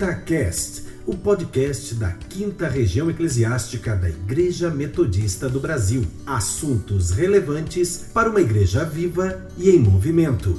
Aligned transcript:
Quinta 0.00 0.14
Cast, 0.14 0.84
o 1.06 1.14
podcast 1.14 1.94
da 1.94 2.12
Quinta 2.12 2.66
Região 2.66 3.10
Eclesiástica 3.10 3.94
da 3.94 4.08
Igreja 4.08 4.70
Metodista 4.70 5.46
do 5.46 5.60
Brasil. 5.60 6.06
Assuntos 6.26 7.10
relevantes 7.10 8.10
para 8.14 8.30
uma 8.30 8.40
igreja 8.40 8.82
viva 8.82 9.46
e 9.58 9.68
em 9.68 9.78
movimento. 9.78 10.58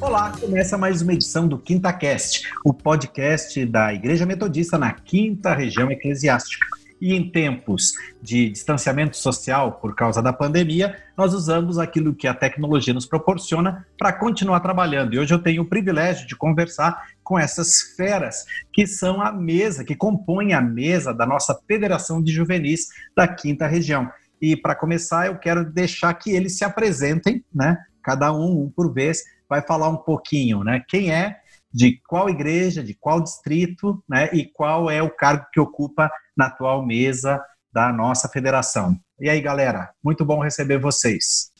Olá, 0.00 0.32
começa 0.40 0.78
mais 0.78 1.02
uma 1.02 1.12
edição 1.12 1.46
do 1.46 1.58
Quinta 1.58 1.92
Cast, 1.92 2.48
o 2.64 2.72
podcast 2.72 3.66
da 3.66 3.92
Igreja 3.92 4.24
Metodista 4.24 4.78
na 4.78 4.94
Quinta 4.94 5.52
Região 5.52 5.90
Eclesiástica. 5.90 6.64
E 7.00 7.14
em 7.14 7.30
tempos 7.30 7.92
de 8.20 8.50
distanciamento 8.50 9.16
social 9.16 9.72
por 9.72 9.94
causa 9.94 10.20
da 10.20 10.32
pandemia, 10.32 10.98
nós 11.16 11.32
usamos 11.32 11.78
aquilo 11.78 12.14
que 12.14 12.28
a 12.28 12.34
tecnologia 12.34 12.92
nos 12.92 13.06
proporciona 13.06 13.86
para 13.96 14.12
continuar 14.12 14.60
trabalhando. 14.60 15.14
E 15.14 15.18
hoje 15.18 15.32
eu 15.32 15.42
tenho 15.42 15.62
o 15.62 15.68
privilégio 15.68 16.26
de 16.26 16.36
conversar 16.36 17.06
com 17.22 17.38
essas 17.38 17.94
feras 17.96 18.44
que 18.72 18.86
são 18.86 19.22
a 19.22 19.32
mesa, 19.32 19.84
que 19.84 19.94
compõem 19.94 20.52
a 20.52 20.60
mesa 20.60 21.14
da 21.14 21.24
nossa 21.24 21.58
Federação 21.66 22.22
de 22.22 22.32
Juvenis 22.32 22.88
da 23.16 23.26
Quinta 23.26 23.66
Região. 23.66 24.10
E 24.40 24.56
para 24.56 24.74
começar, 24.74 25.26
eu 25.26 25.38
quero 25.38 25.64
deixar 25.64 26.12
que 26.14 26.30
eles 26.30 26.56
se 26.56 26.64
apresentem, 26.64 27.44
né? 27.54 27.78
Cada 28.02 28.32
um, 28.32 28.64
um 28.64 28.70
por 28.70 28.92
vez, 28.92 29.22
vai 29.48 29.60
falar 29.60 29.88
um 29.88 29.96
pouquinho, 29.96 30.64
né? 30.64 30.82
Quem 30.88 31.12
é, 31.12 31.36
de 31.72 32.00
qual 32.08 32.30
igreja, 32.30 32.82
de 32.82 32.94
qual 32.94 33.20
distrito, 33.20 34.02
né? 34.08 34.30
E 34.32 34.44
qual 34.46 34.90
é 34.90 35.02
o 35.02 35.10
cargo 35.10 35.46
que 35.52 35.60
ocupa 35.60 36.10
na 36.40 36.46
atual 36.46 36.84
mesa 36.84 37.38
da 37.70 37.92
nossa 37.92 38.26
federação. 38.28 38.98
E 39.20 39.28
aí, 39.28 39.42
galera, 39.42 39.90
muito 40.02 40.24
bom 40.24 40.42
receber 40.42 40.78
vocês. 40.78 41.50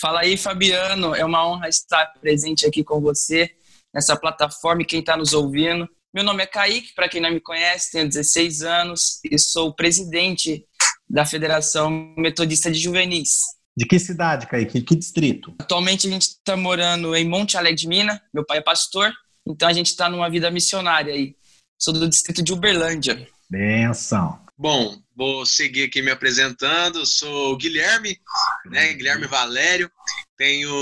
Fala 0.00 0.20
aí, 0.20 0.38
Fabiano. 0.38 1.14
É 1.14 1.22
uma 1.22 1.46
honra 1.46 1.68
estar 1.68 2.06
presente 2.18 2.66
aqui 2.66 2.82
com 2.82 2.98
você 2.98 3.50
nessa 3.94 4.16
plataforma 4.16 4.80
e 4.80 4.86
quem 4.86 5.00
está 5.00 5.18
nos 5.18 5.34
ouvindo. 5.34 5.86
Meu 6.14 6.24
nome 6.24 6.42
é 6.42 6.46
Kaique, 6.46 6.94
para 6.94 7.08
quem 7.08 7.20
não 7.20 7.30
me 7.30 7.40
conhece, 7.40 7.92
tenho 7.92 8.08
16 8.08 8.62
anos 8.62 9.20
e 9.30 9.38
sou 9.38 9.74
presidente 9.74 10.64
da 11.08 11.26
Federação 11.26 12.14
Metodista 12.16 12.70
de 12.70 12.78
Juvenis. 12.78 13.40
De 13.76 13.86
que 13.86 13.98
cidade, 13.98 14.46
Kaique? 14.46 14.82
Que 14.82 14.94
distrito? 14.94 15.54
Atualmente 15.58 16.06
a 16.06 16.10
gente 16.10 16.22
está 16.22 16.56
morando 16.56 17.14
em 17.14 17.26
Monte 17.26 17.56
Alegre 17.56 17.80
de 17.80 17.88
Minas, 17.88 18.18
meu 18.32 18.44
pai 18.44 18.58
é 18.58 18.62
pastor, 18.62 19.10
então 19.46 19.68
a 19.68 19.72
gente 19.72 19.86
está 19.86 20.08
numa 20.08 20.28
vida 20.28 20.50
missionária 20.50 21.12
aí. 21.12 21.34
Sou 21.78 21.94
do 21.94 22.08
distrito 22.08 22.42
de 22.42 22.52
Uberlândia. 22.52 23.26
Benção. 23.52 24.40
Bom, 24.56 24.96
vou 25.14 25.44
seguir 25.44 25.82
aqui 25.82 26.00
me 26.00 26.10
apresentando. 26.10 27.04
Sou 27.04 27.52
o 27.52 27.56
Guilherme, 27.58 28.18
né? 28.64 28.94
Guilherme 28.94 29.26
Valério. 29.26 29.90
Tenho 30.38 30.72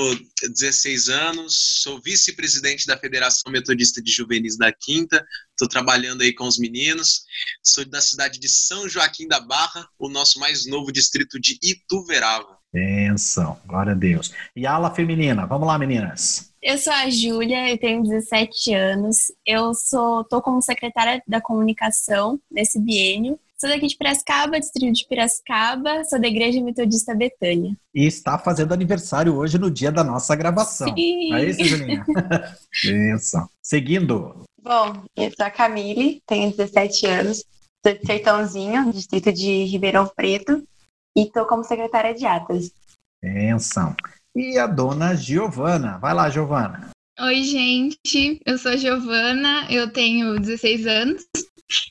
16 0.54 1.08
anos, 1.08 1.80
sou 1.82 2.00
vice-presidente 2.00 2.86
da 2.86 2.96
Federação 2.96 3.50
Metodista 3.50 4.00
de 4.00 4.12
Juvenis 4.12 4.56
da 4.56 4.72
Quinta. 4.72 5.26
Estou 5.50 5.66
trabalhando 5.68 6.22
aí 6.22 6.32
com 6.32 6.46
os 6.46 6.60
meninos. 6.60 7.22
Sou 7.60 7.84
da 7.84 8.00
cidade 8.00 8.38
de 8.38 8.48
São 8.48 8.88
Joaquim 8.88 9.26
da 9.26 9.40
Barra, 9.40 9.88
o 9.98 10.08
nosso 10.08 10.38
mais 10.38 10.64
novo 10.64 10.92
distrito 10.92 11.40
de 11.40 11.58
Ituverava. 11.60 12.56
Benção, 12.72 13.60
glória 13.66 13.92
a 13.92 13.96
Deus. 13.96 14.32
E 14.54 14.64
a 14.64 14.74
ala 14.74 14.94
feminina, 14.94 15.44
vamos 15.44 15.66
lá, 15.66 15.76
meninas. 15.76 16.49
Eu 16.62 16.76
sou 16.76 16.92
a 16.92 17.08
Júlia, 17.08 17.70
eu 17.70 17.78
tenho 17.78 18.02
17 18.02 18.74
anos. 18.74 19.32
Eu 19.46 19.72
sou 19.72 20.22
tô 20.24 20.42
como 20.42 20.60
secretária 20.60 21.22
da 21.26 21.40
comunicação 21.40 22.38
nesse 22.50 22.78
biênio. 22.78 23.38
Sou 23.58 23.68
daqui 23.68 23.86
de 23.86 23.96
Piracicaba, 23.96 24.60
distrito 24.60 24.94
de 24.94 25.06
Piracicaba, 25.06 26.04
sou 26.04 26.20
da 26.20 26.28
Igreja 26.28 26.62
Metodista 26.62 27.14
Betânia. 27.14 27.74
E 27.94 28.06
está 28.06 28.38
fazendo 28.38 28.74
aniversário 28.74 29.36
hoje 29.36 29.58
no 29.58 29.70
dia 29.70 29.90
da 29.90 30.04
nossa 30.04 30.36
gravação. 30.36 30.94
Sim. 30.94 31.34
É 31.34 31.44
isso, 31.44 31.64
Julinha? 31.64 32.04
Benção. 32.84 33.48
Seguindo. 33.62 34.44
Bom, 34.62 35.02
eu 35.16 35.30
sou 35.34 35.46
a 35.46 35.50
Camille, 35.50 36.22
tenho 36.26 36.54
17 36.54 37.06
anos, 37.06 37.44
sou 37.84 37.94
de 37.94 38.06
Sertãozinho, 38.06 38.92
distrito 38.92 39.32
de 39.32 39.64
Ribeirão 39.64 40.06
Preto, 40.14 40.62
e 41.16 41.22
estou 41.22 41.46
como 41.46 41.64
secretária 41.64 42.14
de 42.14 42.26
atas. 42.26 42.70
Benção. 43.22 43.94
E 44.34 44.58
a 44.58 44.66
dona 44.66 45.14
Giovana. 45.14 45.98
Vai 45.98 46.14
lá, 46.14 46.30
Giovana. 46.30 46.90
Oi, 47.20 47.42
gente. 47.42 48.40
Eu 48.46 48.56
sou 48.56 48.72
a 48.72 48.76
Giovana, 48.76 49.66
eu 49.70 49.92
tenho 49.92 50.38
16 50.38 50.86
anos. 50.86 51.26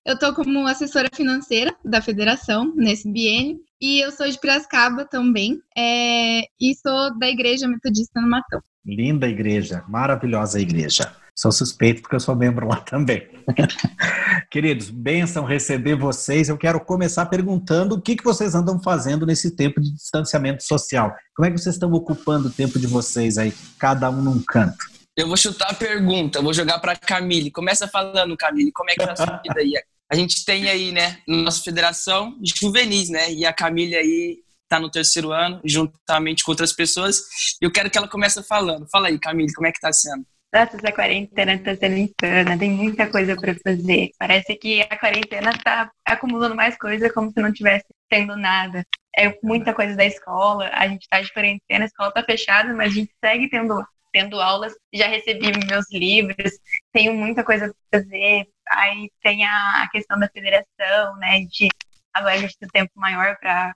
Eu 0.05 0.17
tô 0.17 0.33
como 0.33 0.65
assessora 0.67 1.07
financeira 1.13 1.73
da 1.85 2.01
federação 2.01 2.73
nesse 2.75 3.09
biênio. 3.11 3.59
E 3.81 3.99
eu 4.03 4.11
sou 4.11 4.29
de 4.29 4.37
Piracicaba 4.39 5.05
também. 5.05 5.59
é, 5.77 6.41
E 6.59 6.75
sou 6.75 7.17
da 7.17 7.29
Igreja 7.29 7.67
Metodista 7.67 8.19
no 8.19 8.29
Matão. 8.29 8.59
Linda 8.85 9.27
igreja, 9.27 9.83
maravilhosa 9.87 10.59
igreja. 10.59 11.13
Sou 11.39 11.53
suspeito 11.53 12.01
porque 12.01 12.17
eu 12.17 12.19
sou 12.19 12.35
membro 12.35 12.67
lá 12.67 12.81
também. 12.81 13.25
Queridos, 14.51 14.89
benção 14.89 15.45
receber 15.45 15.95
vocês. 15.95 16.49
Eu 16.49 16.57
quero 16.57 16.81
começar 16.81 17.27
perguntando 17.27 17.95
o 17.95 18.01
que, 18.01 18.17
que 18.17 18.23
vocês 18.25 18.55
andam 18.55 18.77
fazendo 18.83 19.25
nesse 19.25 19.55
tempo 19.55 19.79
de 19.79 19.89
distanciamento 19.93 20.63
social. 20.63 21.15
Como 21.33 21.45
é 21.47 21.51
que 21.51 21.57
vocês 21.57 21.75
estão 21.75 21.89
ocupando 21.93 22.49
o 22.49 22.51
tempo 22.51 22.77
de 22.77 22.87
vocês 22.87 23.37
aí, 23.37 23.53
cada 23.79 24.09
um 24.09 24.21
num 24.21 24.43
canto? 24.43 24.75
Eu 25.15 25.29
vou 25.29 25.37
chutar 25.37 25.69
a 25.71 25.73
pergunta, 25.73 26.41
vou 26.41 26.53
jogar 26.53 26.77
para 26.79 26.93
Camille. 26.97 27.51
Começa 27.51 27.87
falando, 27.87 28.35
Camille, 28.35 28.73
como 28.73 28.89
é 28.89 28.95
que 28.95 29.05
tá 29.05 29.13
a 29.13 29.15
sua 29.15 29.37
vida 29.37 29.61
aí? 29.61 29.81
A 30.11 30.15
gente 30.15 30.43
tem 30.43 30.67
aí, 30.67 30.91
né, 30.91 31.19
nossa 31.25 31.63
federação 31.63 32.37
de 32.41 32.53
juvenis, 32.53 33.09
né? 33.09 33.31
E 33.31 33.45
a 33.45 33.53
Camille 33.53 33.95
aí 33.95 34.39
tá 34.67 34.77
no 34.77 34.91
terceiro 34.91 35.31
ano, 35.31 35.61
juntamente 35.63 36.43
com 36.43 36.51
outras 36.51 36.73
pessoas. 36.73 37.23
Eu 37.61 37.71
quero 37.71 37.89
que 37.89 37.97
ela 37.97 38.09
comece 38.09 38.43
falando. 38.43 38.89
Fala 38.91 39.07
aí, 39.07 39.17
Camille, 39.17 39.53
como 39.53 39.67
é 39.67 39.71
que 39.71 39.79
tá 39.79 39.93
sendo? 39.93 40.25
Nossa, 40.51 40.77
essa 40.77 40.91
quarentena 40.91 41.53
está 41.53 41.75
sendo 41.75 41.95
insana, 41.97 42.57
tem 42.57 42.71
muita 42.71 43.07
coisa 43.09 43.35
para 43.35 43.53
fazer. 43.63 44.09
Parece 44.17 44.55
que 44.55 44.81
a 44.81 44.97
quarentena 44.97 45.51
está 45.51 45.91
acumulando 46.03 46.55
mais 46.55 46.75
coisa 46.75 47.11
como 47.13 47.29
se 47.31 47.39
não 47.39 47.53
tivesse 47.53 47.85
tendo 48.09 48.35
nada. 48.35 48.83
É 49.15 49.37
muita 49.43 49.75
coisa 49.75 49.95
da 49.95 50.05
escola, 50.05 50.69
a 50.73 50.87
gente 50.87 51.03
está 51.03 51.21
de 51.21 51.31
quarentena, 51.31 51.85
a 51.85 51.87
escola 51.87 52.09
está 52.09 52.23
fechada, 52.23 52.73
mas 52.73 52.91
a 52.91 52.95
gente 52.95 53.13
segue 53.23 53.47
tendo, 53.47 53.85
tendo 54.11 54.41
aulas. 54.41 54.73
Já 54.91 55.07
recebi 55.07 55.51
meus 55.67 55.85
livros, 55.91 56.53
tenho 56.91 57.13
muita 57.13 57.43
coisa 57.43 57.71
para 57.91 58.01
fazer. 58.01 58.47
Aí 58.71 59.11
tem 59.21 59.45
a, 59.45 59.87
questão 59.91 60.19
da 60.19 60.29
federação, 60.29 61.15
né? 61.17 61.41
De 61.41 61.67
agora 62.11 62.33
a 62.33 62.37
gente 62.37 62.57
tem 62.57 62.69
tempo 62.69 62.91
maior 62.95 63.37
para 63.39 63.75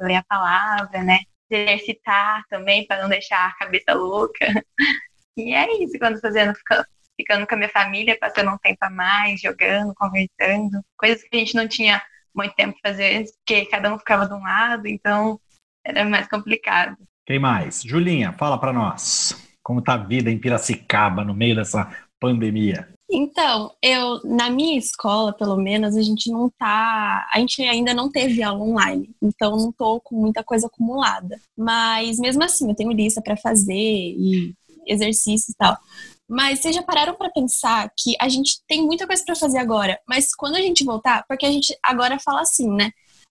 ler 0.00 0.16
a 0.16 0.24
palavra, 0.24 1.02
né? 1.02 1.18
Exercitar 1.50 2.42
também 2.48 2.86
para 2.86 3.02
não 3.02 3.10
deixar 3.10 3.46
a 3.46 3.56
cabeça 3.58 3.92
louca. 3.92 4.46
E 5.36 5.52
é 5.52 5.82
isso, 5.82 5.98
quando 5.98 6.20
fazendo, 6.20 6.54
ficando, 6.54 6.86
ficando 7.16 7.46
com 7.46 7.54
a 7.54 7.58
minha 7.58 7.70
família, 7.70 8.18
passando 8.20 8.50
um 8.50 8.58
tempo 8.58 8.78
a 8.80 8.90
mais, 8.90 9.40
jogando, 9.40 9.94
conversando, 9.96 10.80
coisas 10.96 11.22
que 11.22 11.28
a 11.32 11.38
gente 11.38 11.54
não 11.54 11.66
tinha 11.66 12.02
muito 12.34 12.54
tempo 12.54 12.78
pra 12.80 12.90
fazer 12.90 13.16
antes, 13.16 13.32
porque 13.36 13.66
cada 13.66 13.92
um 13.92 13.98
ficava 13.98 14.26
de 14.26 14.34
um 14.34 14.42
lado, 14.42 14.86
então 14.86 15.40
era 15.84 16.04
mais 16.04 16.28
complicado. 16.28 16.96
Quem 17.26 17.38
mais? 17.38 17.82
Julinha, 17.82 18.32
fala 18.32 18.58
para 18.58 18.72
nós. 18.72 19.34
Como 19.62 19.82
tá 19.82 19.94
a 19.94 19.98
vida 19.98 20.30
em 20.30 20.38
Piracicaba 20.38 21.24
no 21.24 21.34
meio 21.34 21.56
dessa 21.56 21.90
pandemia? 22.20 22.88
Então, 23.10 23.70
eu, 23.82 24.20
na 24.24 24.50
minha 24.50 24.78
escola, 24.78 25.32
pelo 25.32 25.56
menos, 25.56 25.96
a 25.96 26.02
gente 26.02 26.30
não 26.30 26.50
tá. 26.50 27.26
A 27.32 27.38
gente 27.38 27.62
ainda 27.62 27.94
não 27.94 28.10
teve 28.10 28.42
aula 28.42 28.62
online, 28.62 29.10
então 29.22 29.56
não 29.56 29.72
tô 29.72 30.00
com 30.00 30.16
muita 30.16 30.42
coisa 30.42 30.66
acumulada. 30.66 31.38
Mas 31.56 32.18
mesmo 32.18 32.42
assim, 32.42 32.68
eu 32.68 32.74
tenho 32.74 32.92
lista 32.92 33.22
para 33.22 33.36
fazer 33.36 33.72
e 33.72 34.54
exercícios 34.86 35.50
e 35.50 35.56
tal. 35.56 35.76
Mas 36.28 36.60
vocês 36.60 36.74
já 36.74 36.82
pararam 36.82 37.14
para 37.14 37.30
pensar 37.30 37.90
que 37.96 38.14
a 38.20 38.28
gente 38.28 38.62
tem 38.66 38.84
muita 38.84 39.06
coisa 39.06 39.22
para 39.24 39.36
fazer 39.36 39.58
agora, 39.58 39.98
mas 40.08 40.34
quando 40.34 40.56
a 40.56 40.60
gente 40.60 40.84
voltar, 40.84 41.24
porque 41.28 41.44
a 41.44 41.52
gente 41.52 41.76
agora 41.82 42.18
fala 42.18 42.40
assim, 42.40 42.68
né? 42.70 42.90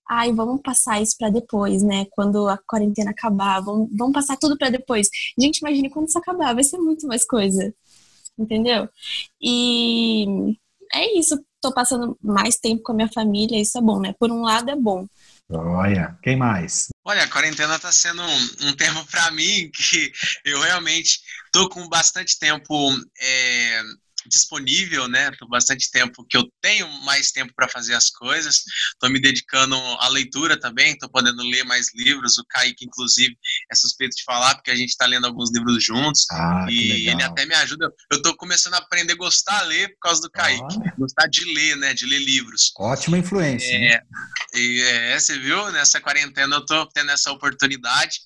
Ai, 0.09 0.31
vamos 0.33 0.61
passar 0.61 1.01
isso 1.01 1.15
para 1.17 1.29
depois, 1.29 1.81
né? 1.81 2.05
Quando 2.11 2.47
a 2.47 2.57
quarentena 2.67 3.11
acabar, 3.11 3.61
vamos, 3.61 3.89
vamos 3.97 4.13
passar 4.13 4.37
tudo 4.37 4.57
para 4.57 4.69
depois. 4.69 5.07
Gente, 5.39 5.59
imagine 5.59 5.89
quando 5.89 6.07
isso 6.07 6.17
acabar, 6.17 6.53
vai 6.53 6.63
ser 6.63 6.77
muito 6.77 7.07
mais 7.07 7.25
coisa. 7.25 7.73
Entendeu? 8.37 8.89
E 9.41 10.25
é 10.93 11.17
isso, 11.17 11.43
tô 11.61 11.73
passando 11.73 12.17
mais 12.21 12.57
tempo 12.57 12.83
com 12.83 12.91
a 12.91 12.95
minha 12.95 13.09
família, 13.11 13.59
isso 13.59 13.77
é 13.77 13.81
bom, 13.81 13.99
né? 13.99 14.13
Por 14.19 14.31
um 14.31 14.41
lado 14.41 14.69
é 14.69 14.75
bom. 14.75 15.07
Olha, 15.49 16.17
quem 16.21 16.35
mais? 16.35 16.89
Olha, 17.05 17.23
a 17.23 17.27
quarentena 17.27 17.75
está 17.75 17.91
sendo 17.91 18.21
um, 18.21 18.49
um 18.67 18.75
tempo 18.75 19.05
para 19.07 19.29
mim 19.31 19.69
que 19.71 20.11
eu 20.45 20.61
realmente 20.61 21.19
tô 21.51 21.67
com 21.67 21.87
bastante 21.89 22.39
tempo 22.39 22.73
é, 23.19 23.81
disponível, 24.27 25.07
né? 25.07 25.31
Tô 25.37 25.47
bastante 25.47 25.89
tempo 25.91 26.25
que 26.27 26.37
eu 26.37 26.43
tenho 26.61 26.87
mais 27.03 27.31
tempo 27.31 27.53
para 27.55 27.67
fazer 27.67 27.93
as 27.93 28.09
coisas. 28.09 28.63
Tô 28.99 29.09
me 29.09 29.19
dedicando 29.19 29.75
à 29.75 30.07
leitura 30.07 30.59
também, 30.59 30.97
tô 30.97 31.09
podendo 31.09 31.43
ler 31.43 31.63
mais 31.63 31.87
livros. 31.95 32.37
O 32.37 32.45
Kaique, 32.45 32.85
inclusive, 32.85 33.35
é 33.71 33.75
suspeito 33.75 34.15
de 34.15 34.23
falar, 34.23 34.55
porque 34.55 34.71
a 34.71 34.75
gente 34.75 34.89
está 34.89 35.05
lendo 35.05 35.25
alguns 35.25 35.51
livros 35.51 35.83
juntos. 35.83 36.25
Ah, 36.31 36.65
e 36.69 37.07
ele 37.07 37.23
até 37.23 37.45
me 37.45 37.55
ajuda. 37.55 37.91
Eu 38.11 38.21
tô 38.21 38.35
começando 38.35 38.75
a 38.75 38.77
aprender 38.77 39.13
a 39.13 39.17
gostar 39.17 39.59
a 39.59 39.63
ler 39.63 39.89
por 39.89 39.99
causa 40.01 40.21
do 40.21 40.29
Kaique. 40.29 40.63
Olha. 40.63 40.93
Gostar 40.97 41.27
de 41.27 41.45
ler, 41.53 41.77
né? 41.77 41.93
De 41.93 42.05
ler 42.05 42.19
livros. 42.19 42.71
Ótima 42.77 43.17
influência. 43.17 43.73
É, 43.75 44.01
e, 44.55 44.81
é, 44.81 45.19
você 45.19 45.37
viu, 45.37 45.71
nessa 45.71 45.99
quarentena 45.99 46.55
eu 46.55 46.65
tô 46.65 46.85
tendo 46.87 47.11
essa 47.11 47.31
oportunidade. 47.31 48.19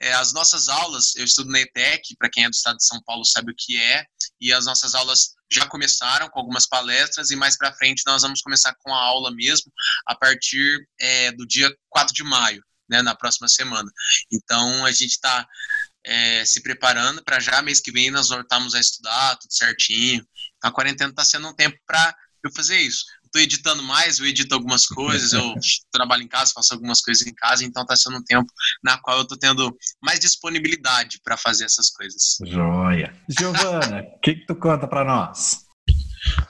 É, 0.00 0.12
as 0.14 0.32
nossas 0.32 0.68
aulas, 0.68 1.14
eu 1.16 1.24
estudo 1.24 1.50
na 1.50 1.60
ETEC, 1.60 2.16
para 2.18 2.30
quem 2.30 2.44
é 2.44 2.48
do 2.48 2.54
estado 2.54 2.76
de 2.76 2.86
São 2.86 3.00
Paulo 3.04 3.24
sabe 3.24 3.52
o 3.52 3.54
que 3.56 3.76
é, 3.78 4.04
e 4.40 4.52
as 4.52 4.66
nossas 4.66 4.94
aulas 4.94 5.34
já 5.50 5.66
começaram 5.66 6.28
com 6.28 6.38
algumas 6.38 6.66
palestras 6.66 7.30
e 7.30 7.36
mais 7.36 7.56
para 7.56 7.74
frente 7.74 8.02
nós 8.06 8.22
vamos 8.22 8.42
começar 8.42 8.74
com 8.78 8.94
a 8.94 9.02
aula 9.02 9.30
mesmo 9.34 9.72
a 10.06 10.14
partir 10.14 10.86
é, 11.00 11.32
do 11.32 11.46
dia 11.46 11.74
4 11.88 12.14
de 12.14 12.22
maio, 12.22 12.62
né, 12.88 13.02
na 13.02 13.14
próxima 13.14 13.48
semana. 13.48 13.90
Então 14.30 14.84
a 14.84 14.92
gente 14.92 15.12
está 15.12 15.46
é, 16.04 16.44
se 16.44 16.62
preparando 16.62 17.22
para 17.22 17.40
já 17.40 17.60
mês 17.62 17.80
que 17.80 17.92
vem 17.92 18.10
nós 18.10 18.28
voltarmos 18.28 18.74
a 18.74 18.80
estudar 18.80 19.36
tudo 19.36 19.52
certinho. 19.52 20.26
A 20.62 20.70
quarentena 20.70 21.10
está 21.10 21.24
sendo 21.24 21.48
um 21.48 21.54
tempo 21.54 21.78
para 21.86 22.14
eu 22.44 22.52
fazer 22.52 22.78
isso. 22.78 23.04
Estou 23.28 23.42
editando 23.42 23.82
mais, 23.82 24.18
eu 24.18 24.26
edito 24.26 24.54
algumas 24.54 24.86
coisas, 24.86 25.32
eu 25.32 25.54
trabalho 25.92 26.22
em 26.22 26.28
casa, 26.28 26.52
faço 26.54 26.72
algumas 26.72 27.00
coisas 27.02 27.26
em 27.26 27.34
casa, 27.34 27.64
então 27.64 27.82
está 27.82 27.94
sendo 27.94 28.16
um 28.16 28.24
tempo 28.24 28.50
na 28.82 28.98
qual 28.98 29.18
eu 29.18 29.22
estou 29.22 29.38
tendo 29.38 29.76
mais 30.02 30.18
disponibilidade 30.18 31.20
para 31.22 31.36
fazer 31.36 31.64
essas 31.64 31.90
coisas. 31.90 32.38
Joia. 32.44 33.14
Giovana, 33.28 34.02
o 34.16 34.20
que, 34.20 34.34
que 34.34 34.46
tu 34.46 34.56
conta 34.56 34.88
para 34.88 35.04
nós? 35.04 35.68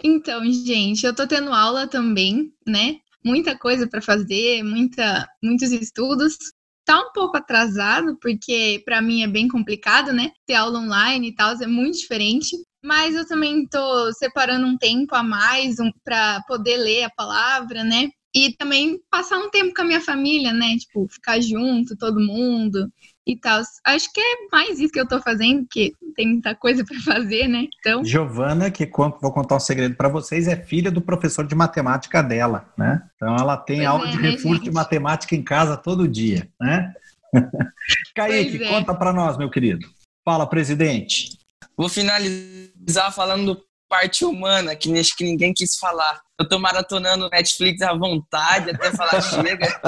Então, 0.02 0.44
gente, 0.44 1.04
eu 1.04 1.14
tô 1.14 1.26
tendo 1.26 1.52
aula 1.52 1.86
também, 1.86 2.52
né? 2.66 2.96
Muita 3.24 3.58
coisa 3.58 3.86
para 3.86 4.00
fazer, 4.00 4.62
muita, 4.62 5.28
muitos 5.42 5.72
estudos. 5.72 6.36
Tá 6.84 7.00
um 7.00 7.12
pouco 7.12 7.36
atrasado, 7.36 8.16
porque 8.20 8.80
para 8.84 9.02
mim 9.02 9.22
é 9.22 9.28
bem 9.28 9.46
complicado, 9.46 10.12
né? 10.12 10.30
Ter 10.46 10.54
aula 10.54 10.78
online 10.78 11.28
e 11.28 11.34
tal, 11.34 11.54
é 11.60 11.66
muito 11.66 11.98
diferente. 11.98 12.56
Mas 12.82 13.14
eu 13.14 13.26
também 13.26 13.66
tô 13.66 14.12
separando 14.12 14.66
um 14.66 14.76
tempo 14.76 15.14
a 15.14 15.22
mais 15.22 15.80
um, 15.80 15.90
para 16.04 16.40
poder 16.46 16.76
ler 16.76 17.04
a 17.04 17.10
palavra, 17.10 17.82
né? 17.82 18.10
E 18.34 18.54
também 18.56 19.00
passar 19.10 19.38
um 19.38 19.50
tempo 19.50 19.74
com 19.74 19.82
a 19.82 19.84
minha 19.84 20.00
família, 20.00 20.52
né? 20.52 20.76
Tipo, 20.78 21.08
ficar 21.08 21.40
junto, 21.40 21.96
todo 21.96 22.20
mundo 22.20 22.88
e 23.26 23.36
tal. 23.36 23.60
Acho 23.84 24.12
que 24.12 24.20
é 24.20 24.48
mais 24.50 24.80
isso 24.80 24.92
que 24.92 25.00
eu 25.00 25.06
tô 25.06 25.20
fazendo, 25.20 25.66
que 25.70 25.92
tem 26.16 26.28
muita 26.28 26.54
coisa 26.54 26.84
para 26.86 26.98
fazer, 27.00 27.46
né? 27.46 27.66
Então. 27.78 28.04
Giovana, 28.04 28.70
que 28.70 28.86
vou 28.86 29.32
contar 29.32 29.56
um 29.56 29.60
segredo 29.60 29.94
para 29.94 30.08
vocês, 30.08 30.48
é 30.48 30.56
filha 30.56 30.90
do 30.90 31.02
professor 31.02 31.46
de 31.46 31.54
matemática 31.54 32.22
dela, 32.22 32.72
né? 32.76 33.02
Então 33.16 33.36
ela 33.36 33.56
tem 33.56 33.78
pois 33.78 33.88
aula 33.88 34.08
é, 34.08 34.10
de 34.10 34.16
né, 34.16 34.30
refúgio 34.30 34.62
de 34.62 34.70
matemática 34.70 35.34
em 35.36 35.42
casa 35.42 35.76
todo 35.76 36.08
dia, 36.08 36.48
né? 36.60 36.92
Kaique, 38.14 38.62
é. 38.62 38.68
conta 38.68 38.94
para 38.94 39.12
nós, 39.12 39.36
meu 39.36 39.50
querido. 39.50 39.86
Fala, 40.24 40.46
presidente. 40.46 41.37
Vou 41.78 41.88
finalizar 41.88 43.14
falando 43.14 43.54
do 43.54 43.64
parte 43.88 44.24
humana, 44.24 44.74
que 44.74 44.92
acho 44.98 45.16
que 45.16 45.22
ninguém 45.22 45.54
quis 45.54 45.76
falar. 45.76 46.20
Eu 46.36 46.46
tô 46.46 46.58
maratonando 46.58 47.30
Netflix 47.30 47.80
à 47.82 47.94
vontade, 47.94 48.70
até 48.70 48.90
falar 48.90 49.22
chega. 49.22 49.80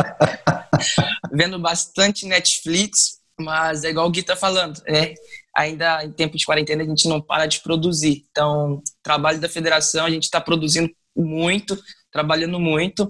Vendo 1.33 1.59
bastante 1.59 2.27
Netflix, 2.27 3.19
mas 3.41 3.83
é 3.83 3.91
igual 3.91 4.07
o 4.07 4.11
Gui 4.11 4.23
tá 4.23 4.37
falando, 4.37 4.81
é, 4.87 5.15
ainda 5.55 6.05
em 6.05 6.13
tempo 6.13 6.39
de 6.39 6.47
quarentena 6.47 6.85
a 6.85 6.87
gente 6.87 7.09
não 7.09 7.21
para 7.21 7.47
de 7.47 7.61
produzir. 7.61 8.25
Então, 8.31 8.81
trabalho 9.03 9.41
da 9.41 9.49
federação, 9.49 10.07
a 10.07 10.11
gente 10.11 10.25
está 10.25 10.41
produzindo 10.41 10.91
muito, 11.17 11.77
trabalhando 12.13 12.61
muito. 12.61 13.09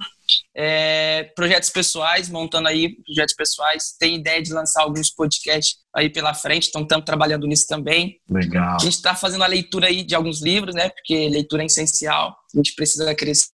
É, 0.54 1.24
projetos 1.34 1.70
pessoais, 1.70 2.28
montando 2.28 2.68
aí 2.68 2.96
projetos 3.04 3.34
pessoais. 3.34 3.94
Tem 3.98 4.16
ideia 4.16 4.42
de 4.42 4.52
lançar 4.52 4.82
alguns 4.82 5.10
podcasts 5.10 5.76
aí 5.94 6.08
pela 6.08 6.34
frente, 6.34 6.68
então 6.68 6.82
estamos 6.82 7.04
trabalhando 7.04 7.46
nisso 7.46 7.66
também. 7.68 8.18
Legal. 8.28 8.76
A 8.76 8.78
gente 8.78 8.94
está 8.94 9.14
fazendo 9.14 9.44
a 9.44 9.48
leitura 9.48 9.88
aí 9.88 10.02
de 10.02 10.14
alguns 10.14 10.42
livros, 10.42 10.74
né? 10.74 10.88
Porque 10.88 11.28
leitura 11.28 11.62
é 11.62 11.66
essencial, 11.66 12.36
a 12.54 12.56
gente 12.56 12.74
precisa 12.74 13.14
crescer 13.14 13.50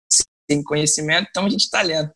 em 0.49 0.61
conhecimento, 0.63 1.27
então 1.29 1.45
a 1.45 1.49
gente 1.49 1.63
está 1.63 1.81
lendo. 1.81 2.11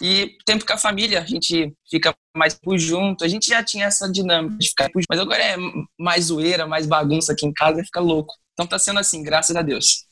E 0.00 0.36
tempo 0.44 0.66
com 0.66 0.72
a 0.72 0.78
família, 0.78 1.20
a 1.20 1.26
gente 1.26 1.72
fica 1.90 2.14
mais 2.36 2.54
por 2.54 2.78
junto. 2.78 3.24
A 3.24 3.28
gente 3.28 3.48
já 3.48 3.62
tinha 3.62 3.86
essa 3.86 4.10
dinâmica 4.10 4.58
de 4.58 4.68
ficar 4.68 4.90
por 4.90 5.00
junto, 5.00 5.06
mas 5.08 5.20
agora 5.20 5.42
é 5.42 5.56
mais 5.98 6.26
zoeira, 6.26 6.66
mais 6.66 6.86
bagunça 6.86 7.32
aqui 7.32 7.46
em 7.46 7.52
casa, 7.52 7.82
fica 7.82 8.00
louco. 8.00 8.34
Então 8.52 8.66
tá 8.66 8.78
sendo 8.78 8.98
assim, 9.00 9.22
graças 9.22 9.56
a 9.56 9.62
Deus. 9.62 10.05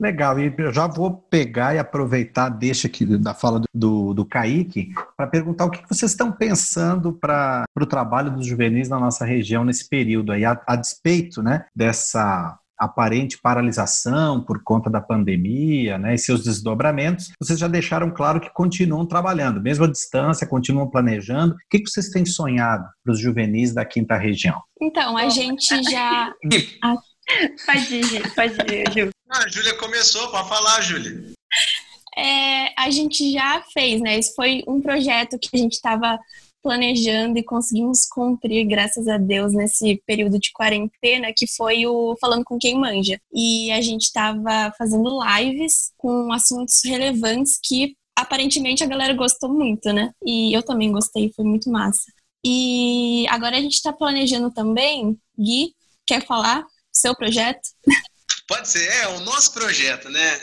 Legal, 0.00 0.40
e 0.40 0.54
eu 0.56 0.72
já 0.72 0.86
vou 0.86 1.12
pegar 1.12 1.74
e 1.74 1.78
aproveitar, 1.78 2.48
deixa 2.48 2.88
aqui 2.88 3.04
da 3.04 3.34
fala 3.34 3.60
do, 3.74 4.14
do 4.14 4.24
Kaique, 4.24 4.94
para 5.14 5.26
perguntar 5.26 5.66
o 5.66 5.70
que 5.70 5.86
vocês 5.86 6.12
estão 6.12 6.32
pensando 6.32 7.12
para 7.12 7.64
o 7.78 7.84
trabalho 7.84 8.30
dos 8.30 8.46
juvenis 8.46 8.88
na 8.88 8.98
nossa 8.98 9.26
região 9.26 9.62
nesse 9.62 9.86
período 9.86 10.32
aí, 10.32 10.42
a, 10.42 10.58
a 10.66 10.74
despeito 10.74 11.42
né, 11.42 11.66
dessa 11.76 12.58
aparente 12.80 13.38
paralisação 13.38 14.42
por 14.42 14.62
conta 14.64 14.88
da 14.88 15.02
pandemia 15.02 15.98
né, 15.98 16.14
e 16.14 16.18
seus 16.18 16.42
desdobramentos, 16.42 17.30
vocês 17.38 17.58
já 17.58 17.68
deixaram 17.68 18.10
claro 18.10 18.40
que 18.40 18.48
continuam 18.54 19.04
trabalhando, 19.04 19.60
mesmo 19.60 19.84
à 19.84 19.86
distância, 19.86 20.46
continuam 20.46 20.88
planejando. 20.88 21.52
O 21.52 21.58
que 21.68 21.86
vocês 21.86 22.08
têm 22.08 22.24
sonhado 22.24 22.88
para 23.04 23.12
os 23.12 23.20
juvenis 23.20 23.74
da 23.74 23.84
quinta 23.84 24.16
região? 24.16 24.62
Então, 24.80 25.18
a 25.18 25.28
gente 25.28 25.82
já. 25.90 26.32
Pode 27.66 27.94
ir, 27.94 28.34
pode 28.34 28.74
ir, 28.74 28.92
Ju. 28.92 29.10
Ah, 29.28 29.44
a 29.44 29.48
Júlia 29.48 29.74
começou, 29.76 30.30
pode 30.30 30.48
falar, 30.48 30.80
Júlia. 30.80 31.32
É, 32.16 32.72
a 32.76 32.90
gente 32.90 33.32
já 33.32 33.62
fez, 33.72 34.00
né? 34.00 34.18
Esse 34.18 34.34
foi 34.34 34.62
um 34.66 34.80
projeto 34.80 35.38
que 35.38 35.48
a 35.54 35.58
gente 35.58 35.74
estava 35.74 36.18
planejando 36.62 37.38
e 37.38 37.42
conseguimos 37.42 38.06
cumprir, 38.06 38.66
graças 38.66 39.08
a 39.08 39.16
Deus, 39.16 39.54
nesse 39.54 40.02
período 40.06 40.38
de 40.38 40.52
quarentena, 40.52 41.32
que 41.34 41.46
foi 41.46 41.86
o 41.86 42.16
Falando 42.20 42.44
com 42.44 42.58
Quem 42.58 42.78
Manja. 42.78 43.18
E 43.32 43.70
a 43.72 43.80
gente 43.80 44.02
estava 44.02 44.72
fazendo 44.76 45.18
lives 45.24 45.92
com 45.96 46.32
assuntos 46.32 46.80
relevantes 46.84 47.58
que 47.62 47.96
aparentemente 48.16 48.84
a 48.84 48.86
galera 48.86 49.14
gostou 49.14 49.48
muito, 49.48 49.92
né? 49.92 50.12
E 50.24 50.54
eu 50.54 50.62
também 50.62 50.92
gostei, 50.92 51.32
foi 51.34 51.44
muito 51.44 51.70
massa. 51.70 52.12
E 52.44 53.26
agora 53.28 53.56
a 53.56 53.60
gente 53.60 53.74
está 53.74 53.92
planejando 53.92 54.50
também, 54.50 55.18
Gui, 55.38 55.74
quer 56.06 56.24
falar? 56.26 56.64
Seu 57.00 57.16
projeto? 57.16 57.66
Pode 58.46 58.68
ser, 58.68 58.84
é 58.84 59.08
o 59.08 59.20
nosso 59.20 59.54
projeto, 59.54 60.10
né? 60.10 60.40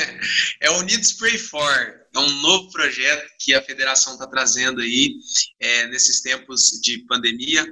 é 0.62 0.70
o 0.70 0.78
Unidos 0.78 1.12
Pray 1.12 1.36
For. 1.36 1.98
É 2.14 2.18
um 2.18 2.30
novo 2.40 2.70
projeto 2.70 3.30
que 3.38 3.52
a 3.52 3.62
federação 3.62 4.14
está 4.14 4.26
trazendo 4.26 4.80
aí 4.80 5.16
é, 5.60 5.86
nesses 5.88 6.22
tempos 6.22 6.80
de 6.82 7.04
pandemia. 7.06 7.66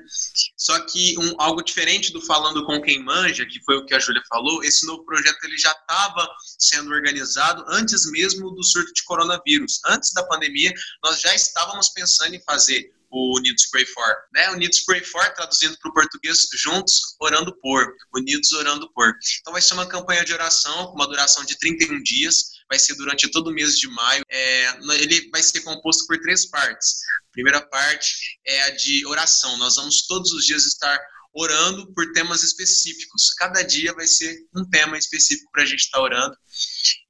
Só 0.54 0.78
que 0.80 1.18
um, 1.18 1.34
algo 1.38 1.62
diferente 1.62 2.12
do 2.12 2.20
Falando 2.20 2.66
com 2.66 2.82
Quem 2.82 3.02
Manja, 3.02 3.46
que 3.46 3.58
foi 3.64 3.76
o 3.76 3.86
que 3.86 3.94
a 3.94 3.98
Júlia 3.98 4.22
falou, 4.28 4.62
esse 4.62 4.84
novo 4.86 5.02
projeto 5.06 5.42
ele 5.44 5.56
já 5.56 5.70
estava 5.70 6.28
sendo 6.58 6.90
organizado 6.90 7.64
antes 7.68 8.11
mesmo 8.11 8.50
do 8.50 8.62
surto 8.62 8.92
de 8.92 9.02
coronavírus. 9.04 9.80
Antes 9.87 10.12
da 10.12 10.22
pandemia, 10.25 10.75
nós 11.02 11.22
já 11.22 11.34
estávamos 11.34 11.88
pensando 11.88 12.34
em 12.34 12.42
fazer 12.42 12.92
o 13.16 13.37
Unidos 13.38 13.66
Pray 13.70 13.87
For, 13.87 14.16
né? 14.32 14.50
Unidos 14.50 14.80
Pray 14.80 15.02
For, 15.02 15.32
traduzindo 15.35 15.76
para 15.78 15.90
o 15.90 15.94
português, 15.94 16.46
juntos 16.54 17.16
orando 17.20 17.56
por, 17.61 17.94
unidos 18.14 18.52
orando 18.52 18.92
por. 18.92 19.12
Então 19.40 19.52
vai 19.52 19.62
ser 19.62 19.75
uma 19.75 19.87
campanha 19.87 20.25
de 20.25 20.32
oração 20.32 20.87
com 20.87 20.94
uma 20.94 21.06
duração 21.06 21.44
de 21.44 21.58
31 21.58 22.02
dias, 22.02 22.37
vai 22.68 22.78
ser 22.78 22.94
durante 22.96 23.30
todo 23.30 23.49
o 23.49 23.52
mês 23.52 23.78
de 23.78 23.88
maio. 23.88 24.23
É, 24.30 24.78
ele 25.00 25.28
vai 25.30 25.42
ser 25.42 25.61
composto 25.62 26.06
por 26.06 26.18
três 26.20 26.46
partes. 26.50 27.00
A 27.28 27.32
primeira 27.32 27.61
parte 27.66 28.14
é 28.46 28.62
a 28.64 28.70
de 28.70 29.06
oração. 29.06 29.56
Nós 29.56 29.76
vamos 29.76 30.06
todos 30.06 30.32
os 30.32 30.44
dias 30.44 30.64
estar 30.66 30.99
orando 31.37 31.93
por 31.93 32.11
temas 32.12 32.43
específicos. 32.43 33.35
Cada 33.38 33.62
dia 33.62 33.93
vai 33.93 34.07
ser 34.07 34.38
um 34.57 34.64
tema 34.69 34.97
específico 34.97 35.50
para 35.52 35.62
a 35.62 35.66
gente 35.66 35.81
estar 35.81 35.99
tá 35.99 36.02
orando. 36.02 36.37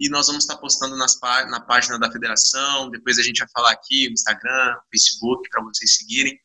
E 0.00 0.08
nós 0.08 0.26
vamos 0.26 0.42
estar 0.42 0.56
tá 0.56 0.60
postando 0.60 0.96
nas, 0.96 1.16
na 1.48 1.60
página 1.60 1.98
da 1.98 2.10
federação. 2.10 2.90
Depois 2.90 3.18
a 3.18 3.22
gente 3.22 3.38
vai 3.38 3.48
falar 3.54 3.70
aqui 3.70 4.08
no 4.08 4.14
Instagram, 4.14 4.74
Facebook, 4.90 5.48
para 5.48 5.62
vocês 5.62 5.96
seguirem. 5.96 6.36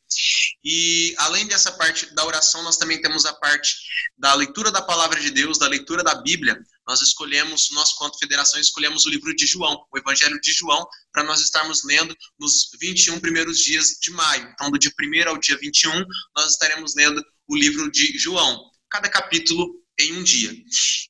E 0.64 1.14
além 1.18 1.46
dessa 1.46 1.72
parte 1.72 2.14
da 2.14 2.24
oração, 2.24 2.62
nós 2.62 2.76
também 2.76 3.02
temos 3.02 3.26
a 3.26 3.32
parte 3.32 3.74
da 4.16 4.32
leitura 4.34 4.70
da 4.70 4.80
palavra 4.80 5.20
de 5.20 5.30
Deus, 5.30 5.58
da 5.58 5.66
leitura 5.66 6.04
da 6.04 6.14
Bíblia. 6.14 6.56
Nós 6.86 7.00
escolhemos, 7.00 7.68
nós, 7.72 7.92
quanto 7.94 8.18
federação, 8.18 8.60
escolhemos 8.60 9.06
o 9.06 9.10
livro 9.10 9.34
de 9.34 9.46
João, 9.46 9.84
o 9.92 9.98
Evangelho 9.98 10.40
de 10.40 10.52
João, 10.52 10.86
para 11.12 11.24
nós 11.24 11.40
estarmos 11.40 11.84
lendo 11.84 12.16
nos 12.38 12.70
21 12.80 13.18
primeiros 13.20 13.58
dias 13.58 13.98
de 14.00 14.10
maio. 14.10 14.48
Então, 14.52 14.70
do 14.70 14.78
dia 14.78 14.92
1 15.00 15.28
ao 15.28 15.38
dia 15.38 15.56
21, 15.56 16.04
nós 16.36 16.52
estaremos 16.52 16.94
lendo 16.94 17.22
o 17.52 17.56
livro 17.56 17.92
de 17.92 18.18
João, 18.18 18.64
cada 18.90 19.10
capítulo 19.10 19.78
em 20.00 20.14
um 20.14 20.22
dia. 20.22 20.50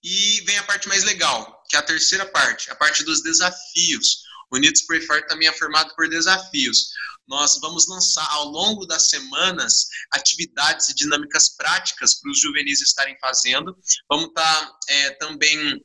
E 0.02 0.40
vem 0.44 0.58
a 0.58 0.64
parte 0.64 0.88
mais 0.88 1.04
legal, 1.04 1.62
que 1.68 1.76
é 1.76 1.78
a 1.78 1.82
terceira 1.82 2.26
parte, 2.26 2.68
a 2.68 2.74
parte 2.74 3.04
dos 3.04 3.22
desafios. 3.22 4.24
O 4.50 4.56
Unidos 4.56 4.82
Prefer 4.82 5.24
também 5.28 5.46
é 5.46 5.52
formado 5.52 5.94
por 5.94 6.08
desafios. 6.08 6.88
Nós 7.28 7.60
vamos 7.60 7.86
lançar 7.86 8.28
ao 8.32 8.46
longo 8.46 8.84
das 8.86 9.08
semanas 9.08 9.86
atividades 10.12 10.88
e 10.88 10.96
dinâmicas 10.96 11.54
práticas 11.56 12.20
para 12.20 12.32
os 12.32 12.40
juvenis 12.40 12.82
estarem 12.82 13.16
fazendo. 13.20 13.76
Vamos 14.10 14.26
estar 14.26 14.66
tá, 14.66 14.78
é, 14.88 15.10
também 15.12 15.80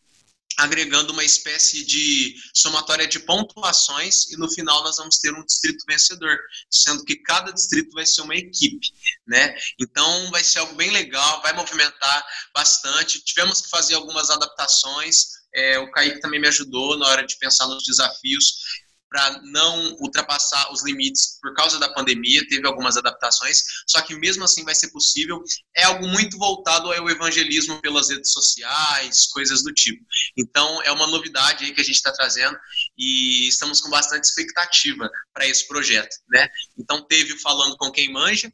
agregando 0.58 1.14
uma 1.14 1.24
espécie 1.24 1.86
de 1.86 2.36
somatória 2.54 3.08
de 3.08 3.20
pontuações 3.20 4.30
e 4.32 4.38
no 4.38 4.52
final 4.52 4.84
nós 4.84 4.98
vamos 4.98 5.20
ter 5.20 5.32
um 5.34 5.46
distrito 5.46 5.86
vencedor, 5.88 6.38
sendo 6.70 7.06
que 7.06 7.16
cada 7.18 7.52
distrito 7.52 7.92
vai 7.92 8.06
ser 8.06 8.22
uma 8.22 8.36
equipe, 8.36 8.88
né? 9.28 9.56
Então 9.80 10.32
vai 10.32 10.44
ser 10.44 10.60
algo 10.60 10.74
bem 10.76 10.90
legal, 10.90 11.42
vai 11.44 11.54
movimentar 11.54 12.26
bastante. 12.54 13.24
Tivemos 13.24 13.62
que 13.62 13.70
fazer 13.70 13.94
algumas 13.94 14.32
adaptações. 14.32 15.38
É, 15.54 15.78
o 15.80 15.92
Kaique 15.92 16.20
também 16.20 16.42
me 16.42 16.48
ajudou 16.48 16.98
na 16.98 17.08
hora 17.08 17.26
de 17.26 17.38
pensar 17.38 17.68
nos 17.68 17.84
desafios 17.84 18.87
para 19.18 19.42
não 19.46 19.96
ultrapassar 20.00 20.72
os 20.72 20.86
limites 20.86 21.40
por 21.42 21.52
causa 21.56 21.80
da 21.80 21.92
pandemia, 21.92 22.48
teve 22.48 22.68
algumas 22.68 22.98
adaptações, 22.98 23.64
só 23.88 24.00
que 24.00 24.16
mesmo 24.16 24.44
assim 24.44 24.64
vai 24.64 24.76
ser 24.76 24.92
possível. 24.92 25.42
É 25.76 25.86
algo 25.86 26.08
muito 26.08 26.38
voltado 26.38 26.92
ao 26.92 27.10
evangelismo 27.10 27.82
pelas 27.82 28.12
redes 28.12 28.32
sociais, 28.32 29.26
coisas 29.34 29.64
do 29.64 29.74
tipo. 29.74 30.06
Então, 30.38 30.84
é 30.84 30.92
uma 30.92 31.08
novidade 31.08 31.66
aí 31.66 31.74
que 31.74 31.82
a 31.82 31.84
gente 31.84 31.96
está 31.96 32.12
trazendo 32.14 32.56
e 32.96 33.48
estamos 33.48 33.82
com 33.82 33.90
bastante 33.90 34.26
expectativa 34.26 35.10
para 35.34 35.48
esse 35.48 35.68
projeto, 35.68 36.16
né? 36.30 36.48
Então, 36.78 37.04
teve 37.08 37.40
falando 37.40 37.76
com 37.76 37.92
quem 37.92 38.14
manja, 38.14 38.54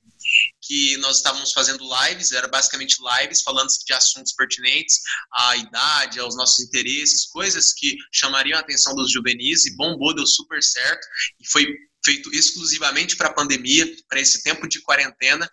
que 0.61 0.95
nós 0.97 1.17
estávamos 1.17 1.51
fazendo 1.51 1.83
lives, 1.83 2.31
era 2.31 2.47
basicamente 2.47 2.97
lives 3.19 3.41
falando 3.41 3.67
de 3.85 3.93
assuntos 3.93 4.33
pertinentes 4.33 5.01
à 5.33 5.57
idade, 5.57 6.19
aos 6.19 6.37
nossos 6.37 6.63
interesses, 6.65 7.25
coisas 7.25 7.73
que 7.73 7.97
chamariam 8.13 8.57
a 8.57 8.61
atenção 8.61 8.95
dos 8.95 9.11
juvenis 9.11 9.65
e 9.65 9.75
bombou, 9.75 10.15
deu 10.15 10.25
super 10.25 10.52
certo 10.61 11.05
e 11.39 11.47
foi 11.49 11.75
feito 12.03 12.33
exclusivamente 12.33 13.15
para 13.15 13.29
a 13.29 13.33
pandemia, 13.33 13.89
para 14.09 14.19
esse 14.19 14.43
tempo 14.43 14.67
de 14.67 14.81
quarentena 14.81 15.49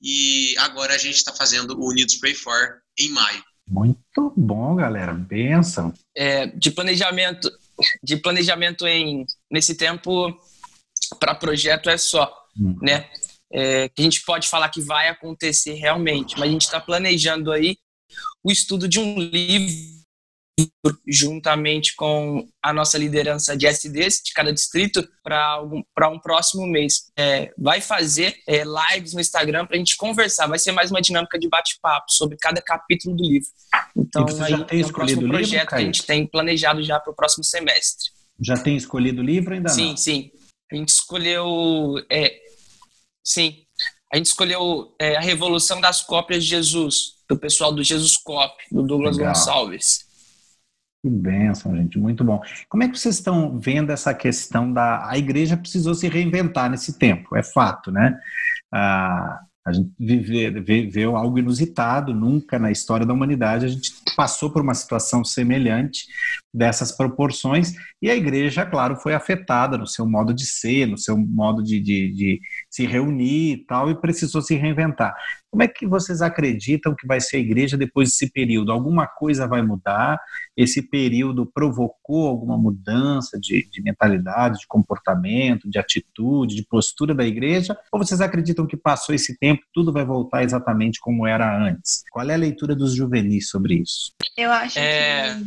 e 0.00 0.54
agora 0.58 0.94
a 0.94 0.98
gente 0.98 1.16
está 1.16 1.32
fazendo 1.32 1.78
o 1.78 1.88
Unidos 1.88 2.16
Pray 2.16 2.34
For 2.34 2.80
em 2.98 3.08
maio. 3.08 3.42
Muito 3.68 4.32
bom, 4.36 4.76
galera. 4.76 5.12
Benção. 5.12 5.92
É, 6.14 6.46
de 6.46 6.70
planejamento, 6.70 7.50
de 8.02 8.16
planejamento 8.16 8.86
em 8.86 9.26
nesse 9.50 9.74
tempo 9.74 10.38
para 11.18 11.34
projeto 11.34 11.90
é 11.90 11.98
só, 11.98 12.32
hum. 12.56 12.78
né? 12.80 13.10
é, 13.52 13.88
que 13.88 14.00
a 14.00 14.04
gente 14.04 14.22
pode 14.24 14.48
falar 14.48 14.68
que 14.68 14.80
vai 14.80 15.08
acontecer 15.08 15.74
realmente, 15.74 16.38
mas 16.38 16.48
a 16.48 16.52
gente 16.52 16.62
está 16.62 16.80
planejando 16.80 17.52
aí 17.52 17.76
o 18.42 18.50
estudo 18.50 18.88
de 18.88 18.98
um 18.98 19.18
livro 19.18 19.74
juntamente 21.06 21.94
com 21.94 22.48
a 22.62 22.72
nossa 22.72 22.96
liderança 22.96 23.56
de 23.56 23.66
SDs 23.66 24.22
de 24.24 24.32
cada 24.32 24.52
distrito 24.52 25.06
para 25.22 25.60
um, 26.10 26.18
próximo 26.18 26.66
mês. 26.66 27.10
É, 27.18 27.52
vai 27.58 27.80
fazer 27.80 28.36
é, 28.48 28.62
lives 28.64 29.12
no 29.12 29.20
Instagram 29.20 29.66
para 29.66 29.76
a 29.76 29.78
gente 29.78 29.96
conversar. 29.96 30.46
Vai 30.46 30.58
ser 30.58 30.72
mais 30.72 30.90
uma 30.90 31.02
dinâmica 31.02 31.38
de 31.38 31.48
bate-papo 31.48 32.10
sobre 32.10 32.36
cada 32.38 32.62
capítulo 32.62 33.16
do 33.16 33.24
livro. 33.24 33.48
Então, 33.94 34.24
tem 34.66 34.80
escolhido 34.80 35.26
o 35.26 35.28
projeto 35.28 35.52
livro, 35.52 35.68
que 35.68 35.74
a 35.74 35.80
gente 35.80 36.02
tem 36.04 36.26
planejado 36.26 36.82
já 36.82 36.98
para 36.98 37.12
o 37.12 37.16
próximo 37.16 37.44
semestre. 37.44 38.10
Já 38.40 38.56
tem 38.56 38.76
escolhido 38.76 39.20
o 39.20 39.24
livro 39.24 39.54
ainda 39.54 39.68
sim, 39.68 39.90
não? 39.90 39.96
Sim, 39.96 40.30
sim. 40.30 40.30
A 40.72 40.76
gente 40.76 40.88
escolheu 40.88 41.94
é, 42.10 42.40
Sim. 43.26 43.56
A 44.12 44.16
gente 44.16 44.26
escolheu 44.26 44.94
é, 45.00 45.16
a 45.16 45.20
Revolução 45.20 45.80
das 45.80 46.00
Cópias 46.00 46.44
de 46.44 46.50
Jesus, 46.50 47.16
do 47.28 47.36
pessoal 47.36 47.72
do 47.72 47.82
Jesus 47.82 48.16
Cop, 48.16 48.54
do 48.70 48.84
Douglas 48.84 49.16
Legal. 49.16 49.34
Gonçalves. 49.34 50.05
Que 51.06 51.10
bênção, 51.10 51.76
gente, 51.76 52.00
muito 52.00 52.24
bom. 52.24 52.42
Como 52.68 52.82
é 52.82 52.88
que 52.88 52.98
vocês 52.98 53.14
estão 53.14 53.60
vendo 53.60 53.92
essa 53.92 54.12
questão 54.12 54.72
da. 54.72 55.08
A 55.08 55.16
igreja 55.16 55.56
precisou 55.56 55.94
se 55.94 56.08
reinventar 56.08 56.68
nesse 56.68 56.98
tempo, 56.98 57.36
é 57.36 57.44
fato, 57.44 57.92
né? 57.92 58.18
Ah, 58.74 59.38
a 59.64 59.72
gente 59.72 59.92
viveu 59.98 61.16
algo 61.16 61.38
inusitado, 61.38 62.12
nunca 62.12 62.58
na 62.58 62.72
história 62.72 63.06
da 63.06 63.12
humanidade 63.12 63.66
a 63.66 63.68
gente 63.68 63.92
passou 64.16 64.50
por 64.50 64.62
uma 64.62 64.74
situação 64.74 65.24
semelhante 65.24 66.06
dessas 66.52 66.90
proporções 66.90 67.74
e 68.02 68.10
a 68.10 68.16
igreja, 68.16 68.66
claro, 68.66 68.96
foi 68.96 69.14
afetada 69.14 69.78
no 69.78 69.86
seu 69.86 70.08
modo 70.08 70.34
de 70.34 70.46
ser, 70.46 70.86
no 70.86 70.98
seu 70.98 71.16
modo 71.16 71.62
de, 71.62 71.80
de, 71.80 72.12
de 72.12 72.40
se 72.70 72.84
reunir 72.84 73.52
e 73.52 73.66
tal, 73.66 73.90
e 73.90 74.00
precisou 74.00 74.42
se 74.42 74.56
reinventar. 74.56 75.14
Como 75.56 75.62
é 75.62 75.68
que 75.68 75.86
vocês 75.86 76.20
acreditam 76.20 76.94
que 76.94 77.06
vai 77.06 77.18
ser 77.18 77.38
a 77.38 77.40
igreja 77.40 77.78
depois 77.78 78.10
desse 78.10 78.30
período? 78.30 78.70
Alguma 78.70 79.06
coisa 79.06 79.48
vai 79.48 79.62
mudar? 79.62 80.20
Esse 80.54 80.82
período 80.82 81.46
provocou 81.46 82.28
alguma 82.28 82.58
mudança 82.58 83.40
de, 83.40 83.66
de 83.70 83.80
mentalidade, 83.80 84.58
de 84.58 84.66
comportamento, 84.66 85.66
de 85.70 85.78
atitude, 85.78 86.56
de 86.56 86.62
postura 86.62 87.14
da 87.14 87.24
igreja? 87.24 87.74
Ou 87.90 87.98
vocês 87.98 88.20
acreditam 88.20 88.66
que 88.66 88.76
passou 88.76 89.14
esse 89.14 89.38
tempo, 89.38 89.62
tudo 89.72 89.94
vai 89.94 90.04
voltar 90.04 90.42
exatamente 90.42 91.00
como 91.00 91.26
era 91.26 91.58
antes? 91.58 92.04
Qual 92.10 92.28
é 92.28 92.34
a 92.34 92.36
leitura 92.36 92.76
dos 92.76 92.94
juvenis 92.94 93.48
sobre 93.48 93.76
isso? 93.76 94.12
Eu 94.36 94.52
acho 94.52 94.78
é... 94.78 95.38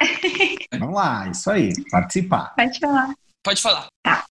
que. 0.00 0.78
Vamos 0.78 0.94
lá, 0.94 1.28
isso 1.28 1.50
aí, 1.50 1.74
participar. 1.90 2.54
Pode 2.56 2.78
falar. 2.78 3.14
Pode 3.44 3.60
falar. 3.60 3.86
Tá. 4.02 4.24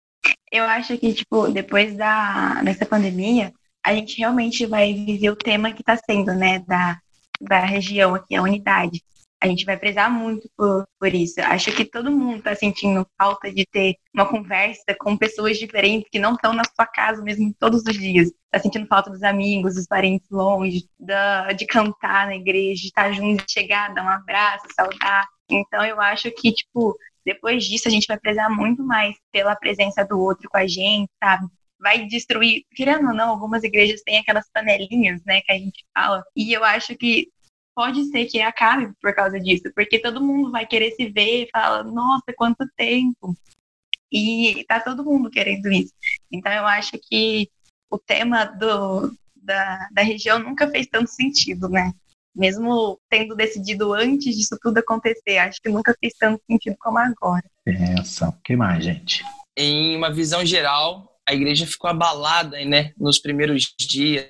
Eu 0.50 0.64
acho 0.64 0.96
que, 0.96 1.12
tipo, 1.12 1.48
depois 1.48 1.94
da, 1.94 2.62
dessa 2.62 2.86
pandemia, 2.86 3.52
a 3.86 3.94
gente 3.94 4.18
realmente 4.18 4.66
vai 4.66 4.92
viver 4.92 5.30
o 5.30 5.36
tema 5.36 5.72
que 5.72 5.80
está 5.80 5.96
sendo, 5.96 6.34
né, 6.34 6.58
da, 6.66 6.98
da 7.40 7.60
região 7.60 8.16
aqui, 8.16 8.34
a 8.34 8.42
unidade. 8.42 9.00
A 9.40 9.46
gente 9.46 9.64
vai 9.64 9.76
prezar 9.76 10.10
muito 10.10 10.50
por, 10.56 10.84
por 10.98 11.14
isso. 11.14 11.40
Acho 11.40 11.70
que 11.70 11.84
todo 11.84 12.10
mundo 12.10 12.38
está 12.38 12.52
sentindo 12.56 13.06
falta 13.16 13.52
de 13.52 13.64
ter 13.64 13.94
uma 14.12 14.26
conversa 14.26 14.82
com 14.98 15.16
pessoas 15.16 15.56
diferentes 15.56 16.08
que 16.10 16.18
não 16.18 16.34
estão 16.34 16.52
na 16.52 16.64
sua 16.64 16.84
casa 16.84 17.22
mesmo 17.22 17.54
todos 17.60 17.84
os 17.86 17.94
dias. 17.94 18.32
Está 18.46 18.58
sentindo 18.60 18.88
falta 18.88 19.08
dos 19.08 19.22
amigos, 19.22 19.76
dos 19.76 19.86
parentes 19.86 20.28
longe, 20.30 20.88
da, 20.98 21.52
de 21.52 21.64
cantar 21.64 22.26
na 22.26 22.34
igreja, 22.34 22.80
de 22.80 22.88
estar 22.88 23.12
junto, 23.12 23.46
de 23.46 23.52
chegar, 23.52 23.94
dar 23.94 24.04
um 24.04 24.08
abraço, 24.08 24.66
saudar. 24.74 25.24
Então 25.48 25.84
eu 25.84 26.00
acho 26.00 26.28
que, 26.32 26.50
tipo, 26.50 26.96
depois 27.24 27.64
disso 27.64 27.86
a 27.86 27.90
gente 27.90 28.08
vai 28.08 28.18
prezar 28.18 28.50
muito 28.50 28.82
mais 28.82 29.14
pela 29.30 29.54
presença 29.54 30.04
do 30.04 30.18
outro 30.18 30.48
com 30.50 30.56
a 30.56 30.66
gente, 30.66 31.08
sabe? 31.22 31.46
Vai 31.78 32.06
destruir, 32.06 32.64
querendo 32.74 33.08
ou 33.08 33.14
não, 33.14 33.30
algumas 33.30 33.62
igrejas 33.62 34.02
têm 34.02 34.18
aquelas 34.18 34.48
panelinhas, 34.52 35.22
né, 35.24 35.40
que 35.42 35.52
a 35.52 35.58
gente 35.58 35.84
fala, 35.94 36.24
e 36.34 36.52
eu 36.52 36.64
acho 36.64 36.96
que 36.96 37.28
pode 37.74 38.04
ser 38.06 38.24
que 38.24 38.40
acabe 38.40 38.90
por 39.02 39.14
causa 39.14 39.38
disso, 39.38 39.70
porque 39.74 39.98
todo 39.98 40.24
mundo 40.24 40.50
vai 40.50 40.66
querer 40.66 40.92
se 40.92 41.10
ver 41.10 41.44
e 41.44 41.50
fala, 41.50 41.84
nossa, 41.84 42.32
quanto 42.34 42.66
tempo. 42.74 43.36
E 44.10 44.64
tá 44.66 44.80
todo 44.80 45.04
mundo 45.04 45.28
querendo 45.28 45.70
isso. 45.70 45.92
Então 46.32 46.50
eu 46.50 46.66
acho 46.66 46.92
que 47.02 47.50
o 47.90 47.98
tema 47.98 48.44
do, 48.46 49.14
da, 49.34 49.88
da 49.92 50.02
região 50.02 50.38
nunca 50.38 50.68
fez 50.70 50.86
tanto 50.86 51.10
sentido, 51.10 51.68
né? 51.68 51.92
Mesmo 52.34 52.98
tendo 53.10 53.34
decidido 53.34 53.92
antes 53.92 54.36
disso 54.36 54.56
tudo 54.60 54.78
acontecer, 54.78 55.38
acho 55.38 55.60
que 55.60 55.68
nunca 55.68 55.94
fez 56.00 56.14
tanto 56.18 56.42
sentido 56.50 56.76
como 56.78 56.98
agora. 56.98 57.44
Essa, 57.66 58.28
o 58.28 58.40
que 58.42 58.56
mais, 58.56 58.84
gente? 58.84 59.22
Em 59.56 59.96
uma 59.96 60.10
visão 60.10 60.44
geral, 60.46 61.15
a 61.28 61.34
igreja 61.34 61.66
ficou 61.66 61.90
abalada, 61.90 62.62
né, 62.64 62.92
nos 62.96 63.18
primeiros 63.18 63.74
dias 63.78 64.26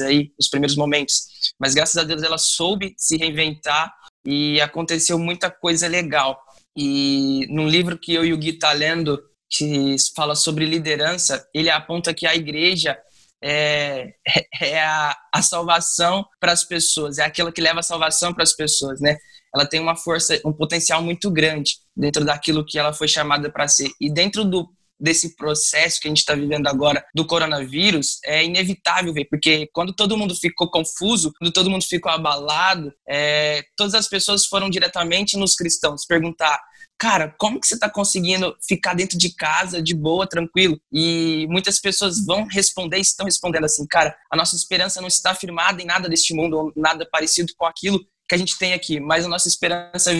aí, 0.00 0.32
nos 0.38 0.48
primeiros 0.48 0.76
momentos. 0.76 1.52
Mas 1.58 1.74
graças 1.74 1.96
a 1.96 2.04
Deus 2.04 2.22
ela 2.22 2.38
soube 2.38 2.94
se 2.96 3.16
reinventar 3.16 3.92
e 4.24 4.60
aconteceu 4.60 5.18
muita 5.18 5.50
coisa 5.50 5.88
legal. 5.88 6.40
E 6.76 7.46
num 7.50 7.68
livro 7.68 7.98
que 7.98 8.14
eu 8.14 8.24
e 8.24 8.32
o 8.32 8.38
Gui 8.38 8.54
tá 8.54 8.72
lendo, 8.72 9.20
que 9.48 9.96
fala 10.14 10.34
sobre 10.34 10.64
liderança, 10.64 11.44
ele 11.52 11.70
aponta 11.70 12.14
que 12.14 12.26
a 12.26 12.34
igreja 12.34 12.96
é, 13.42 14.12
é 14.60 14.80
a, 14.80 15.16
a 15.34 15.42
salvação 15.42 16.24
para 16.38 16.52
as 16.52 16.64
pessoas, 16.64 17.18
é 17.18 17.24
aquela 17.24 17.50
que 17.50 17.60
leva 17.60 17.80
a 17.80 17.82
salvação 17.84 18.32
para 18.32 18.44
as 18.44 18.52
pessoas, 18.52 19.00
né? 19.00 19.16
Ela 19.52 19.66
tem 19.66 19.80
uma 19.80 19.96
força, 19.96 20.40
um 20.44 20.52
potencial 20.52 21.02
muito 21.02 21.28
grande 21.28 21.78
dentro 21.96 22.24
daquilo 22.24 22.64
que 22.64 22.78
ela 22.78 22.92
foi 22.92 23.08
chamada 23.08 23.50
para 23.50 23.66
ser. 23.66 23.90
E 24.00 24.08
dentro 24.08 24.44
do 24.44 24.68
desse 25.00 25.36
processo 25.36 26.00
que 26.00 26.08
a 26.08 26.10
gente 26.10 26.18
está 26.18 26.34
vivendo 26.34 26.66
agora 26.66 27.04
do 27.14 27.26
coronavírus 27.26 28.18
é 28.24 28.44
inevitável 28.44 29.12
ver, 29.12 29.26
porque 29.30 29.68
quando 29.72 29.94
todo 29.94 30.16
mundo 30.16 30.34
ficou 30.34 30.70
confuso, 30.70 31.32
quando 31.38 31.52
todo 31.52 31.70
mundo 31.70 31.84
ficou 31.84 32.12
abalado, 32.12 32.92
é, 33.08 33.62
todas 33.76 33.94
as 33.94 34.08
pessoas 34.08 34.46
foram 34.46 34.68
diretamente 34.68 35.36
nos 35.36 35.54
cristãos 35.54 36.04
perguntar 36.06 36.60
cara, 37.00 37.34
como 37.38 37.58
que 37.58 37.66
você 37.66 37.74
está 37.74 37.88
conseguindo 37.88 38.54
ficar 38.68 38.92
dentro 38.92 39.16
de 39.16 39.34
casa, 39.34 39.82
de 39.82 39.94
boa, 39.94 40.28
tranquilo? 40.28 40.78
E 40.92 41.46
muitas 41.48 41.80
pessoas 41.80 42.22
vão 42.26 42.44
responder, 42.44 42.98
estão 42.98 43.24
respondendo 43.24 43.64
assim, 43.64 43.86
cara, 43.86 44.14
a 44.30 44.36
nossa 44.36 44.54
esperança 44.54 45.00
não 45.00 45.08
está 45.08 45.34
firmada 45.34 45.80
em 45.80 45.86
nada 45.86 46.10
deste 46.10 46.34
mundo, 46.34 46.58
ou 46.58 46.72
nada 46.76 47.08
parecido 47.10 47.54
com 47.56 47.64
aquilo 47.64 47.98
que 48.28 48.34
a 48.34 48.38
gente 48.38 48.58
tem 48.58 48.74
aqui, 48.74 49.00
mas 49.00 49.24
a 49.24 49.28
nossa 49.28 49.48
esperança 49.48 50.12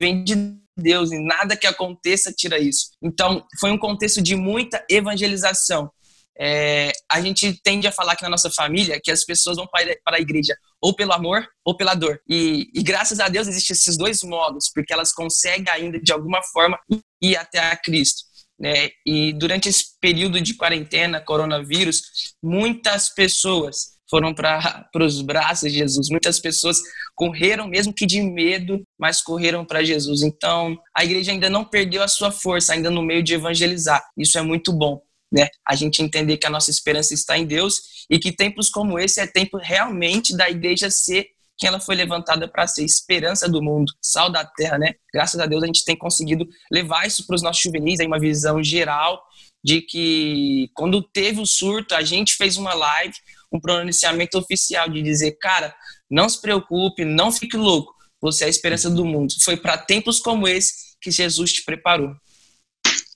vem 0.00 0.24
de 0.24 0.34
Deus 0.76 1.12
e 1.12 1.18
nada 1.18 1.56
que 1.56 1.66
aconteça 1.66 2.32
tira 2.32 2.58
isso. 2.58 2.90
Então, 3.02 3.44
foi 3.60 3.70
um 3.70 3.78
contexto 3.78 4.22
de 4.22 4.34
muita 4.34 4.84
evangelização. 4.88 5.90
É, 6.36 6.90
a 7.10 7.20
gente 7.20 7.60
tende 7.62 7.86
a 7.86 7.92
falar 7.92 8.14
aqui 8.14 8.24
na 8.24 8.30
nossa 8.30 8.50
família 8.50 9.00
que 9.02 9.10
as 9.10 9.24
pessoas 9.24 9.56
vão 9.56 9.68
para, 9.68 10.16
a 10.16 10.20
igreja 10.20 10.56
ou 10.82 10.94
pelo 10.94 11.12
amor 11.12 11.46
ou 11.64 11.76
pela 11.76 11.94
dor. 11.94 12.20
E, 12.28 12.68
e, 12.74 12.82
graças 12.82 13.20
a 13.20 13.28
Deus 13.28 13.46
existem 13.46 13.74
esses 13.74 13.96
dois 13.96 14.22
modos, 14.24 14.70
porque 14.74 14.92
elas 14.92 15.12
conseguem 15.12 15.72
ainda 15.72 16.00
de 16.00 16.12
alguma 16.12 16.42
forma 16.42 16.78
ir 17.22 17.36
até 17.36 17.60
a 17.60 17.76
Cristo. 17.76 18.24
Né? 18.58 18.90
E 19.06 19.32
durante 19.32 19.68
esse 19.68 19.98
período 20.00 20.40
de 20.40 20.54
quarentena, 20.54 21.20
coronavírus, 21.20 22.02
muitas 22.42 23.12
pessoas 23.14 23.93
foram 24.08 24.34
para 24.34 24.88
os 25.00 25.22
braços 25.22 25.72
de 25.72 25.78
Jesus. 25.78 26.08
Muitas 26.10 26.38
pessoas 26.38 26.78
correram, 27.14 27.68
mesmo 27.68 27.92
que 27.94 28.06
de 28.06 28.20
medo, 28.22 28.82
mas 28.98 29.20
correram 29.20 29.64
para 29.64 29.84
Jesus. 29.84 30.22
Então, 30.22 30.78
a 30.96 31.04
igreja 31.04 31.32
ainda 31.32 31.48
não 31.48 31.64
perdeu 31.64 32.02
a 32.02 32.08
sua 32.08 32.30
força, 32.30 32.72
ainda 32.72 32.90
no 32.90 33.02
meio 33.02 33.22
de 33.22 33.34
evangelizar. 33.34 34.02
Isso 34.16 34.38
é 34.38 34.42
muito 34.42 34.72
bom. 34.72 35.00
Né? 35.32 35.48
A 35.66 35.74
gente 35.74 36.02
entender 36.02 36.36
que 36.36 36.46
a 36.46 36.50
nossa 36.50 36.70
esperança 36.70 37.12
está 37.12 37.36
em 37.36 37.44
Deus 37.44 38.06
e 38.08 38.18
que 38.18 38.30
tempos 38.30 38.68
como 38.68 38.98
esse 38.98 39.20
é 39.20 39.26
tempo 39.26 39.58
realmente 39.58 40.36
da 40.36 40.48
igreja 40.48 40.90
ser 40.90 41.26
que 41.56 41.66
ela 41.66 41.80
foi 41.80 41.94
levantada 41.94 42.48
para 42.48 42.66
ser 42.66 42.84
esperança 42.84 43.48
do 43.48 43.62
mundo, 43.62 43.92
sal 44.02 44.30
da 44.30 44.44
terra, 44.44 44.78
né? 44.78 44.94
Graças 45.12 45.40
a 45.40 45.46
Deus 45.46 45.62
a 45.62 45.66
gente 45.66 45.84
tem 45.84 45.96
conseguido 45.96 46.46
levar 46.70 47.06
isso 47.06 47.26
para 47.26 47.36
os 47.36 47.42
nossos 47.42 47.62
juvenis, 47.62 48.00
aí 48.00 48.06
uma 48.06 48.18
visão 48.18 48.62
geral 48.62 49.22
de 49.64 49.80
que 49.80 50.68
quando 50.74 51.02
teve 51.02 51.40
o 51.40 51.46
surto, 51.46 51.94
a 51.94 52.02
gente 52.02 52.34
fez 52.34 52.56
uma 52.56 52.74
live, 52.74 53.14
um 53.52 53.60
pronunciamento 53.60 54.38
oficial 54.38 54.88
de 54.88 55.02
dizer, 55.02 55.32
cara, 55.38 55.74
não 56.10 56.28
se 56.28 56.40
preocupe, 56.40 57.04
não 57.04 57.32
fique 57.32 57.56
louco, 57.56 57.94
você 58.20 58.44
é 58.44 58.46
a 58.46 58.50
esperança 58.50 58.90
do 58.90 59.04
mundo. 59.04 59.34
Foi 59.42 59.56
para 59.56 59.78
tempos 59.78 60.18
como 60.18 60.48
esse 60.48 60.96
que 61.00 61.10
Jesus 61.10 61.52
te 61.52 61.64
preparou. 61.64 62.14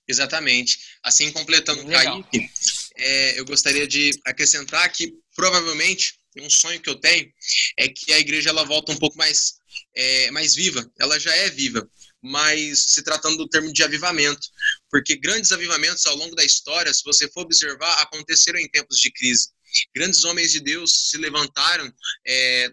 Exatamente. 0.06 0.78
Assim, 1.02 1.30
completando 1.32 1.82
o 1.82 1.86
Kaique, 1.86 2.50
é, 2.96 3.38
eu 3.38 3.44
gostaria 3.44 3.86
de 3.86 4.10
acrescentar 4.26 4.90
que 4.90 5.12
provavelmente 5.34 6.18
um 6.40 6.48
sonho 6.48 6.80
que 6.80 6.88
eu 6.88 6.94
tenho 6.94 7.30
é 7.76 7.88
que 7.88 8.12
a 8.12 8.18
igreja 8.18 8.50
ela 8.50 8.64
volta 8.64 8.92
um 8.92 8.96
pouco 8.96 9.16
mais, 9.16 9.54
é, 9.94 10.30
mais 10.30 10.54
viva. 10.54 10.88
Ela 10.98 11.18
já 11.18 11.34
é 11.34 11.50
viva, 11.50 11.88
mas 12.22 12.84
se 12.88 13.02
tratando 13.02 13.36
do 13.36 13.48
termo 13.48 13.72
de 13.72 13.82
avivamento, 13.82 14.48
porque 14.90 15.16
grandes 15.16 15.52
avivamentos 15.52 16.06
ao 16.06 16.16
longo 16.16 16.34
da 16.34 16.44
história, 16.44 16.92
se 16.92 17.04
você 17.04 17.28
for 17.28 17.42
observar, 17.42 17.92
aconteceram 18.02 18.58
em 18.58 18.68
tempos 18.68 18.98
de 18.98 19.10
crise. 19.10 19.50
Grandes 19.94 20.24
homens 20.24 20.52
de 20.52 20.60
Deus 20.60 21.08
se 21.10 21.16
levantaram 21.18 21.92
é, 22.26 22.70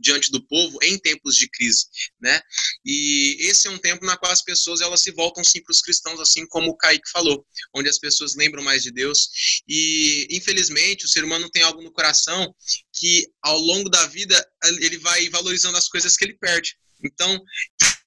diante 0.00 0.30
do 0.30 0.44
povo 0.46 0.78
em 0.82 0.98
tempos 0.98 1.36
de 1.36 1.48
crise, 1.48 1.86
né? 2.20 2.40
E 2.84 3.36
esse 3.40 3.68
é 3.68 3.70
um 3.70 3.78
tempo 3.78 4.04
na 4.04 4.16
qual 4.16 4.32
as 4.32 4.42
pessoas 4.42 4.80
elas 4.80 5.00
se 5.00 5.10
voltam 5.12 5.44
sim 5.44 5.62
para 5.62 5.72
os 5.72 5.80
cristãos, 5.80 6.20
assim 6.20 6.46
como 6.46 6.70
o 6.70 6.76
Kaique 6.76 7.10
falou, 7.10 7.44
onde 7.74 7.88
as 7.88 7.98
pessoas 7.98 8.34
lembram 8.34 8.62
mais 8.62 8.82
de 8.82 8.90
Deus. 8.90 9.28
E 9.68 10.26
infelizmente 10.30 11.04
o 11.04 11.08
ser 11.08 11.24
humano 11.24 11.50
tem 11.50 11.62
algo 11.62 11.82
no 11.82 11.92
coração 11.92 12.54
que 12.92 13.26
ao 13.42 13.58
longo 13.58 13.88
da 13.88 14.06
vida 14.06 14.44
ele 14.80 14.98
vai 14.98 15.28
valorizando 15.28 15.76
as 15.76 15.88
coisas 15.88 16.16
que 16.16 16.24
ele 16.24 16.36
perde. 16.38 16.76
Então, 17.04 17.42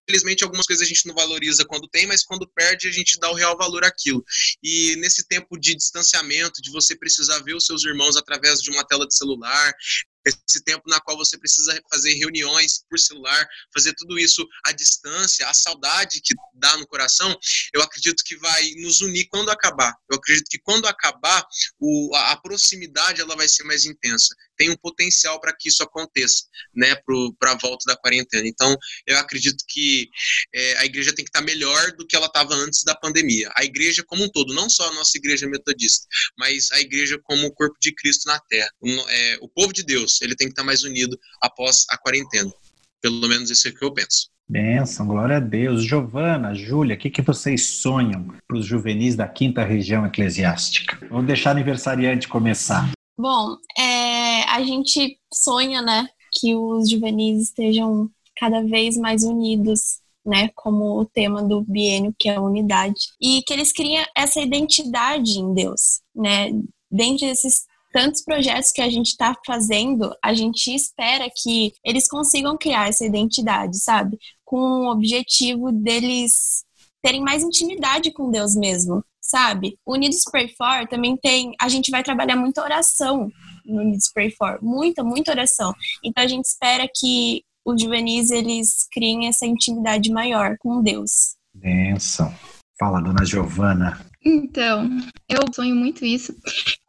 infelizmente, 0.07 0.43
algumas 0.43 0.65
coisas 0.65 0.85
a 0.85 0.87
gente 0.87 1.07
não 1.07 1.15
valoriza 1.15 1.65
quando 1.65 1.87
tem, 1.87 2.05
mas 2.05 2.23
quando 2.23 2.47
perde, 2.47 2.87
a 2.87 2.91
gente 2.91 3.19
dá 3.19 3.29
o 3.29 3.33
real 3.33 3.57
valor 3.57 3.83
àquilo. 3.83 4.23
E 4.63 4.95
nesse 4.97 5.27
tempo 5.27 5.57
de 5.59 5.75
distanciamento, 5.75 6.61
de 6.61 6.71
você 6.71 6.95
precisar 6.95 7.39
ver 7.39 7.55
os 7.55 7.65
seus 7.65 7.83
irmãos 7.83 8.15
através 8.15 8.59
de 8.61 8.69
uma 8.69 8.85
tela 8.85 9.07
de 9.07 9.15
celular, 9.15 9.73
esse 10.25 10.63
tempo 10.63 10.83
na 10.87 10.99
qual 10.99 11.15
você 11.15 11.37
precisa 11.37 11.79
fazer 11.89 12.13
reuniões 12.13 12.83
por 12.89 12.97
celular, 12.97 13.47
fazer 13.73 13.93
tudo 13.93 14.17
isso 14.17 14.45
à 14.65 14.71
distância, 14.71 15.47
a 15.47 15.53
saudade 15.53 16.19
que 16.21 16.33
dá 16.55 16.75
no 16.77 16.87
coração, 16.87 17.37
eu 17.73 17.81
acredito 17.81 18.23
que 18.25 18.35
vai 18.37 18.71
nos 18.77 19.01
unir 19.01 19.27
quando 19.29 19.51
acabar. 19.51 19.93
Eu 20.09 20.17
acredito 20.17 20.47
que 20.49 20.59
quando 20.59 20.87
acabar, 20.87 21.45
o, 21.79 22.15
a, 22.15 22.31
a 22.31 22.37
proximidade 22.37 23.21
ela 23.21 23.35
vai 23.35 23.47
ser 23.47 23.63
mais 23.63 23.85
intensa. 23.85 24.35
Tem 24.57 24.69
um 24.69 24.77
potencial 24.77 25.39
para 25.39 25.55
que 25.55 25.69
isso 25.69 25.83
aconteça, 25.83 26.43
né, 26.73 26.95
para 27.39 27.51
a 27.51 27.57
volta 27.57 27.85
da 27.87 27.97
quarentena. 27.97 28.47
Então, 28.47 28.75
eu 29.07 29.17
acredito 29.17 29.63
que 29.67 30.09
é, 30.53 30.77
a 30.77 30.85
igreja 30.85 31.13
tem 31.13 31.23
que 31.23 31.29
estar 31.29 31.39
tá 31.39 31.45
melhor 31.45 31.91
do 31.93 32.05
que 32.05 32.15
ela 32.15 32.27
estava 32.27 32.53
antes 32.55 32.83
da 32.83 32.95
pandemia. 32.95 33.51
A 33.55 33.63
igreja 33.63 34.03
como 34.05 34.23
um 34.23 34.29
todo, 34.29 34.53
não 34.53 34.69
só 34.69 34.89
a 34.89 34.93
nossa 34.93 35.17
igreja 35.17 35.47
metodista, 35.47 36.05
mas 36.37 36.71
a 36.71 36.79
igreja 36.79 37.19
como 37.23 37.47
o 37.47 37.53
corpo 37.53 37.75
de 37.81 37.93
Cristo 37.93 38.27
na 38.27 38.39
Terra. 38.49 38.69
O, 38.79 38.89
é, 38.89 39.37
o 39.41 39.49
povo 39.49 39.73
de 39.73 39.83
Deus 39.83 40.21
ele 40.21 40.35
tem 40.35 40.47
que 40.47 40.53
estar 40.53 40.63
mais 40.63 40.83
unido 40.83 41.17
após 41.41 41.85
a 41.89 41.97
quarentena. 41.97 42.51
Pelo 43.01 43.27
menos 43.27 43.49
isso 43.49 43.67
é 43.67 43.71
o 43.71 43.75
que 43.75 43.85
eu 43.85 43.93
penso. 43.93 44.29
Benção, 44.47 45.07
glória 45.07 45.37
a 45.37 45.39
Deus. 45.39 45.83
Giovana, 45.83 46.53
Júlia, 46.53 46.95
o 46.95 46.99
que, 46.99 47.09
que 47.09 47.21
vocês 47.21 47.65
sonham 47.65 48.27
para 48.47 48.57
os 48.57 48.65
juvenis 48.65 49.15
da 49.15 49.27
quinta 49.27 49.63
região 49.63 50.05
eclesiástica? 50.05 50.99
Vamos 51.09 51.25
deixar 51.25 51.49
o 51.49 51.53
aniversariante 51.53 52.27
começar. 52.27 52.91
Bom, 53.17 53.55
é, 53.77 54.43
a 54.43 54.61
gente 54.63 55.17
sonha, 55.33 55.81
né, 55.81 56.07
que 56.33 56.53
os 56.53 56.89
juvenis 56.89 57.43
estejam 57.43 58.09
cada 58.35 58.61
vez 58.61 58.97
mais 58.97 59.23
unidos, 59.23 59.99
né, 60.25 60.49
como 60.53 60.99
o 60.99 61.05
tema 61.05 61.41
do 61.41 61.61
biênio, 61.61 62.13
que 62.19 62.27
é 62.27 62.35
a 62.35 62.41
unidade, 62.41 63.13
e 63.21 63.41
que 63.43 63.53
eles 63.53 63.71
criem 63.71 64.05
essa 64.15 64.41
identidade 64.41 65.39
em 65.39 65.53
Deus, 65.53 66.01
né, 66.13 66.51
dentro 66.91 67.25
desses 67.25 67.65
tantos 67.93 68.21
projetos 68.21 68.73
que 68.73 68.81
a 68.81 68.89
gente 68.89 69.07
está 69.07 69.33
fazendo, 69.45 70.13
a 70.21 70.33
gente 70.33 70.75
espera 70.75 71.29
que 71.33 71.71
eles 71.81 72.09
consigam 72.09 72.57
criar 72.57 72.89
essa 72.89 73.05
identidade, 73.05 73.79
sabe? 73.79 74.19
Com 74.43 74.57
o 74.57 74.91
objetivo 74.91 75.71
deles 75.71 76.65
terem 77.01 77.21
mais 77.21 77.41
intimidade 77.41 78.11
com 78.11 78.29
Deus 78.29 78.53
mesmo, 78.53 79.01
sabe? 79.29 79.77
O 79.85 79.93
Unidos 79.93 80.23
Pray 80.29 80.49
For 80.55 80.87
também 80.87 81.17
tem. 81.17 81.53
A 81.59 81.67
gente 81.67 81.91
vai 81.91 82.03
trabalhar 82.03 82.35
muita 82.35 82.61
oração 82.61 83.29
no 83.65 83.81
Unidos 83.81 84.11
Pray 84.13 84.31
For, 84.31 84.59
muita, 84.61 85.03
muita 85.03 85.31
oração. 85.31 85.73
Então 86.03 86.23
a 86.23 86.27
gente 86.27 86.45
espera 86.45 86.87
que 86.93 87.43
os 87.65 87.81
juvenis 87.81 88.29
eles 88.29 88.87
criem 88.91 89.27
essa 89.27 89.45
intimidade 89.45 90.11
maior 90.11 90.55
com 90.59 90.83
Deus. 90.83 91.35
Benção. 91.53 92.33
Fala, 92.77 93.01
dona 93.01 93.25
Giovana. 93.25 93.99
Então, 94.23 94.89
eu 95.29 95.41
sonho 95.53 95.75
muito 95.75 96.03
isso, 96.03 96.35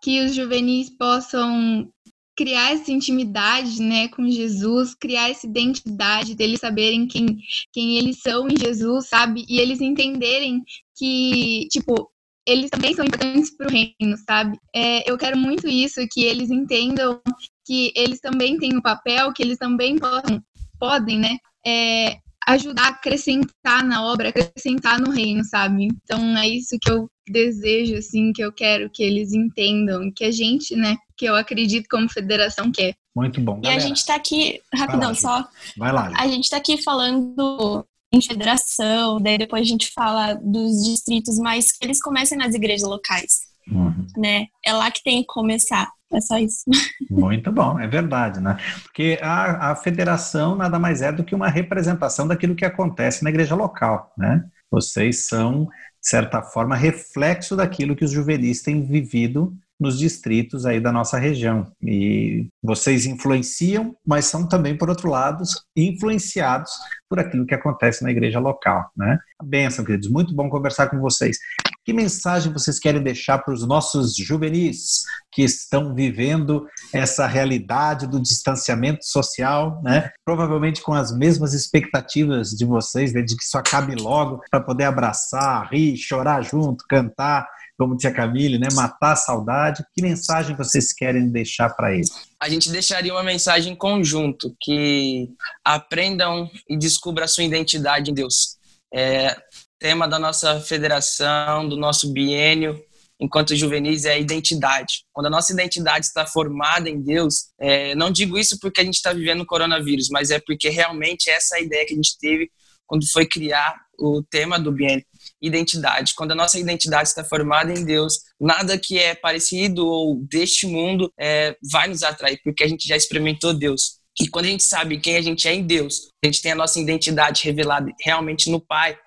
que 0.03 0.25
os 0.25 0.35
juvenis 0.35 0.91
possam 0.91 1.89
criar 2.37 2.73
essa 2.73 2.93
intimidade, 2.93 3.81
né, 3.81 4.09
com 4.09 4.29
Jesus, 4.29 4.95
criar 4.95 5.31
essa 5.31 5.47
identidade 5.47 6.35
deles 6.35 6.61
saberem 6.61 7.07
quem, 7.07 7.39
quem 7.73 7.97
eles 7.97 8.21
são 8.21 8.47
em 8.49 8.57
Jesus, 8.57 9.09
sabe? 9.09 9.47
E 9.49 9.59
eles 9.59 9.81
entenderem 9.81 10.63
que, 10.95 11.67
tipo, 11.71 12.11
eles 12.47 12.71
também 12.71 12.95
são 12.95 13.05
importantes 13.05 13.51
para 13.51 13.67
o 13.67 13.71
reino, 13.71 14.17
sabe? 14.25 14.59
É, 14.75 15.11
eu 15.11 15.19
quero 15.19 15.37
muito 15.37 15.67
isso, 15.67 16.01
que 16.11 16.25
eles 16.25 16.51
entendam 16.51 17.21
que 17.65 17.93
eles 17.97 18.21
também 18.21 18.57
têm 18.57 18.77
um 18.77 18.81
papel, 18.81 19.33
que 19.33 19.43
eles 19.43 19.59
também 19.59 19.99
podem, 19.99 20.41
podem 20.79 21.19
né, 21.19 21.39
é, 21.67 22.19
ajudar 22.47 22.85
a 22.85 22.89
acrescentar 22.91 23.85
na 23.85 24.05
obra, 24.05 24.29
acrescentar 24.29 25.01
no 25.01 25.11
reino, 25.11 25.45
sabe? 25.45 25.87
Então 25.87 26.39
é 26.39 26.49
isso 26.49 26.79
que 26.81 26.91
eu 26.91 27.11
desejo, 27.29 27.97
assim, 27.97 28.33
que 28.33 28.43
eu 28.43 28.53
quero 28.53 28.89
que 28.89 29.03
eles 29.03 29.33
entendam, 29.33 30.13
que 30.13 30.25
a 30.25 30.31
gente, 30.31 30.77
né, 30.77 30.97
que 31.17 31.27
eu 31.27 31.35
acredito 31.35 31.89
como 31.91 32.09
federação 32.09 32.71
quer. 32.71 32.95
Muito 33.15 33.41
bom. 33.41 33.61
Galera. 33.61 33.81
E 33.81 33.85
a 33.85 33.89
gente 33.89 33.97
está 33.97 34.15
aqui, 34.15 34.61
rapidão, 34.73 35.09
lá, 35.09 35.15
só. 35.15 35.49
Vai 35.77 35.93
lá. 35.93 36.13
A 36.17 36.29
gente 36.29 36.45
está 36.45 36.59
aqui 36.59 36.81
falando 36.81 37.85
em 38.13 38.23
federação, 38.23 39.21
daí 39.21 39.39
depois 39.39 39.63
a 39.63 39.65
gente 39.65 39.91
fala 39.93 40.35
dos 40.35 40.85
distritos, 40.85 41.39
mas 41.39 41.73
que 41.73 41.85
eles 41.85 42.01
comecem 42.01 42.39
nas 42.39 42.55
igrejas 42.55 42.89
locais. 42.89 43.41
Uhum. 43.71 44.07
Né? 44.17 44.47
É 44.65 44.73
lá 44.73 44.91
que 44.91 45.03
tem 45.03 45.21
que 45.21 45.27
começar. 45.27 45.91
É 46.13 46.21
só 46.21 46.39
isso. 46.39 46.63
Muito 47.11 47.51
bom, 47.51 47.81
é 47.81 47.87
verdade, 47.89 48.41
né? 48.41 48.57
Porque 48.85 49.19
a, 49.21 49.73
a 49.73 49.77
federação 49.77 50.55
nada 50.55 50.79
mais 50.79 51.03
é 51.03 51.11
do 51.11 51.25
que 51.25 51.35
uma 51.35 51.49
representação 51.49 52.29
daquilo 52.29 52.55
que 52.55 52.65
acontece 52.65 53.25
na 53.25 53.31
igreja 53.31 53.57
local, 53.57 54.13
né? 54.17 54.45
Vocês 54.71 55.27
são, 55.27 55.65
de 55.65 56.09
certa 56.09 56.43
forma, 56.43 56.77
reflexo 56.77 57.57
daquilo 57.57 57.97
que 57.97 58.05
os 58.05 58.11
juvenis 58.13 58.63
têm 58.63 58.87
vivido 58.87 59.53
nos 59.79 59.99
distritos 59.99 60.65
aí 60.65 60.81
da 60.81 60.91
nossa 60.91 61.19
região. 61.19 61.71
E 61.83 62.49
vocês 62.63 63.07
influenciam, 63.07 63.95
mas 64.07 64.27
são 64.27 64.49
também, 64.49 64.77
por 64.77 64.89
outro 64.89 65.11
lado, 65.11 65.45
influenciados 65.77 66.71
por 67.09 67.21
aquilo 67.21 67.47
que 67.47 67.55
acontece 67.55 68.03
na 68.03 68.11
igreja 68.11 68.41
local, 68.41 68.91
né? 68.97 69.19
Benção, 69.43 69.85
queridos, 69.85 70.11
muito 70.11 70.35
bom 70.35 70.49
conversar 70.49 70.89
com 70.89 70.99
vocês. 70.99 71.39
Que 71.85 71.93
mensagem 71.93 72.53
vocês 72.53 72.81
querem 72.81 73.01
deixar 73.01 73.39
para 73.39 73.55
os 73.55 73.65
nossos 73.65 74.17
juvenis 74.17 75.05
que 75.31 75.43
estão 75.43 75.95
vivendo 75.95 76.67
essa 76.93 77.27
realidade 77.27 78.09
do 78.09 78.21
distanciamento 78.21 79.05
social, 79.05 79.81
né? 79.85 80.11
Provavelmente 80.25 80.83
com 80.83 80.93
as 80.93 81.17
mesmas 81.17 81.53
expectativas 81.53 82.51
de 82.51 82.65
vocês, 82.65 83.13
né? 83.13 83.23
de 83.23 83.37
que 83.37 83.45
isso 83.45 83.57
acabe 83.57 83.95
logo 83.95 84.43
para 84.51 84.61
poder 84.61 84.85
abraçar, 84.85 85.69
rir, 85.71 85.97
chorar 85.97 86.43
junto, 86.43 86.85
cantar, 86.89 87.47
como 87.79 87.95
disse 87.95 88.07
a 88.07 88.13
Camille, 88.13 88.59
né? 88.59 88.69
Matar 88.73 89.13
a 89.13 89.17
saudade. 89.17 89.85
Que 89.95 90.03
mensagem 90.03 90.57
vocês 90.57 90.93
querem 90.93 91.29
deixar 91.29 91.71
para 91.71 91.95
eles? 91.95 92.11
A 92.41 92.49
gente 92.49 92.71
deixaria 92.71 93.13
uma 93.13 93.23
mensagem 93.23 93.75
conjunto 93.75 94.55
que 94.61 95.29
aprendam 95.65 96.51
e 96.69 96.77
descubram 96.77 97.25
a 97.25 97.29
sua 97.29 97.45
identidade 97.45 98.11
em 98.11 98.15
Deus. 98.15 98.57
É, 98.95 99.37
tema 99.79 100.09
da 100.09 100.19
nossa 100.19 100.61
federação, 100.61 101.69
do 101.69 101.77
nosso 101.77 102.13
biênio, 102.13 102.81
enquanto 103.21 103.57
juvenis, 103.57 104.05
é 104.05 104.13
a 104.13 104.19
identidade. 104.19 105.05
Quando 105.13 105.27
a 105.27 105.31
nossa 105.31 105.53
identidade 105.53 106.07
está 106.07 106.27
formada 106.27 106.89
em 106.89 107.01
Deus, 107.01 107.49
é, 107.59 107.95
não 107.95 108.11
digo 108.11 108.39
isso 108.39 108.59
porque 108.61 108.81
a 108.81 108.85
gente 108.85 108.95
está 108.97 109.13
vivendo 109.13 109.43
o 109.43 109.47
coronavírus, 109.47 110.09
mas 110.11 110.31
é 110.31 110.39
porque 110.39 110.69
realmente 110.69 111.31
essa 111.31 111.57
é 111.57 111.59
a 111.59 111.63
ideia 111.63 111.87
que 111.87 111.93
a 111.93 111.97
gente 111.97 112.17
teve 112.19 112.51
quando 112.87 113.05
foi 113.11 113.27
criar 113.27 113.75
o 113.99 114.23
tema 114.23 114.59
do 114.59 114.71
biênio, 114.71 115.05
identidade. 115.41 116.15
Quando 116.17 116.33
a 116.33 116.35
nossa 116.37 116.59
identidade 116.59 117.09
está 117.09 117.25
formada 117.25 117.73
em 117.73 117.85
Deus, 117.85 118.21
nada 118.41 118.79
que 118.79 118.99
é 118.99 119.15
parecido 119.15 119.87
ou 119.87 120.17
deste 120.29 120.67
mundo 120.67 121.13
é, 121.19 121.57
vai 121.71 121.89
nos 121.89 122.03
atrair, 122.03 122.41
porque 122.43 122.65
a 122.65 122.69
gente 122.69 122.87
já 122.87 122.97
experimentou 122.97 123.55
Deus. 123.55 123.99
E 124.21 124.29
quando 124.29 124.47
a 124.47 124.49
gente 124.49 124.65
sabe 124.65 124.99
quem 124.99 125.17
a 125.17 125.23
gente 125.23 125.47
é 125.47 125.55
em 125.55 125.67
Deus, 125.67 126.11
a 126.25 126.27
gente 126.27 126.41
tem 126.41 126.53
a 126.53 126.57
nossa 126.57 126.81
identidade 126.81 127.45
revelada 127.45 127.93
realmente 128.03 128.51
no 128.51 128.61
Pai, 128.61 128.99